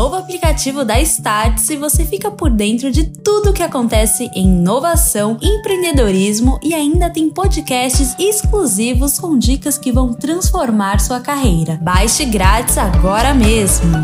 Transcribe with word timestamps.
novo 0.00 0.16
aplicativo 0.16 0.82
da 0.82 0.98
Startse 0.98 1.76
você 1.76 2.06
fica 2.06 2.30
por 2.30 2.48
dentro 2.48 2.90
de 2.90 3.04
tudo 3.04 3.52
que 3.52 3.62
acontece 3.62 4.30
em 4.34 4.46
inovação, 4.46 5.36
empreendedorismo 5.42 6.58
e 6.62 6.72
ainda 6.72 7.10
tem 7.10 7.28
podcasts 7.28 8.16
exclusivos 8.18 9.18
com 9.18 9.38
dicas 9.38 9.76
que 9.76 9.92
vão 9.92 10.14
transformar 10.14 11.00
sua 11.00 11.20
carreira. 11.20 11.78
Baixe 11.82 12.24
grátis 12.24 12.78
agora 12.78 13.34
mesmo. 13.34 13.94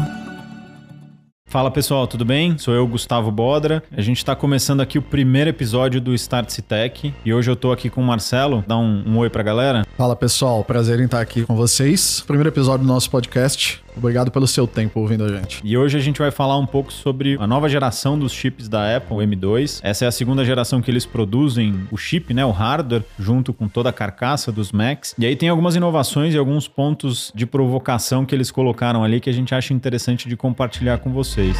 Fala 1.48 1.70
pessoal, 1.70 2.06
tudo 2.06 2.26
bem? 2.26 2.58
Sou 2.58 2.74
eu, 2.74 2.86
Gustavo 2.86 3.30
Bodra. 3.30 3.82
A 3.90 4.02
gente 4.02 4.18
está 4.18 4.36
começando 4.36 4.82
aqui 4.82 4.98
o 4.98 5.02
primeiro 5.02 5.48
episódio 5.48 5.98
do 5.98 6.12
Start 6.12 6.58
Tech 6.58 7.14
e 7.24 7.32
hoje 7.32 7.48
eu 7.48 7.54
estou 7.54 7.72
aqui 7.72 7.88
com 7.88 8.02
o 8.02 8.04
Marcelo. 8.04 8.62
Dá 8.68 8.76
um, 8.76 9.02
um 9.06 9.16
oi 9.16 9.30
pra 9.30 9.42
galera. 9.42 9.86
Fala 9.96 10.14
pessoal, 10.14 10.62
prazer 10.62 11.00
em 11.00 11.06
estar 11.06 11.22
aqui 11.22 11.46
com 11.46 11.56
vocês. 11.56 12.22
Primeiro 12.26 12.50
episódio 12.50 12.84
do 12.84 12.92
nosso 12.92 13.10
podcast. 13.10 13.85
Obrigado 13.96 14.30
pelo 14.30 14.46
seu 14.46 14.66
tempo 14.66 15.00
ouvindo 15.00 15.24
a 15.24 15.28
gente. 15.28 15.60
E 15.64 15.76
hoje 15.76 15.96
a 15.96 16.00
gente 16.00 16.18
vai 16.18 16.30
falar 16.30 16.58
um 16.58 16.66
pouco 16.66 16.92
sobre 16.92 17.36
a 17.40 17.46
nova 17.46 17.68
geração 17.68 18.18
dos 18.18 18.32
chips 18.32 18.68
da 18.68 18.96
Apple, 18.96 19.16
o 19.16 19.20
M2. 19.20 19.80
Essa 19.82 20.04
é 20.04 20.08
a 20.08 20.12
segunda 20.12 20.44
geração 20.44 20.82
que 20.82 20.90
eles 20.90 21.06
produzem 21.06 21.88
o 21.90 21.96
chip, 21.96 22.34
né, 22.34 22.44
o 22.44 22.50
hardware, 22.50 23.02
junto 23.18 23.54
com 23.54 23.68
toda 23.68 23.88
a 23.88 23.92
carcaça 23.92 24.52
dos 24.52 24.70
Macs. 24.70 25.14
E 25.18 25.24
aí 25.24 25.34
tem 25.34 25.48
algumas 25.48 25.74
inovações 25.76 26.34
e 26.34 26.38
alguns 26.38 26.68
pontos 26.68 27.32
de 27.34 27.46
provocação 27.46 28.26
que 28.26 28.34
eles 28.34 28.50
colocaram 28.50 29.02
ali 29.02 29.18
que 29.18 29.30
a 29.30 29.32
gente 29.32 29.54
acha 29.54 29.72
interessante 29.72 30.28
de 30.28 30.36
compartilhar 30.36 30.98
com 30.98 31.12
vocês. 31.12 31.56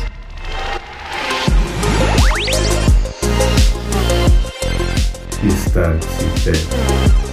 Start 5.43 6.05
Tech. 6.45 7.26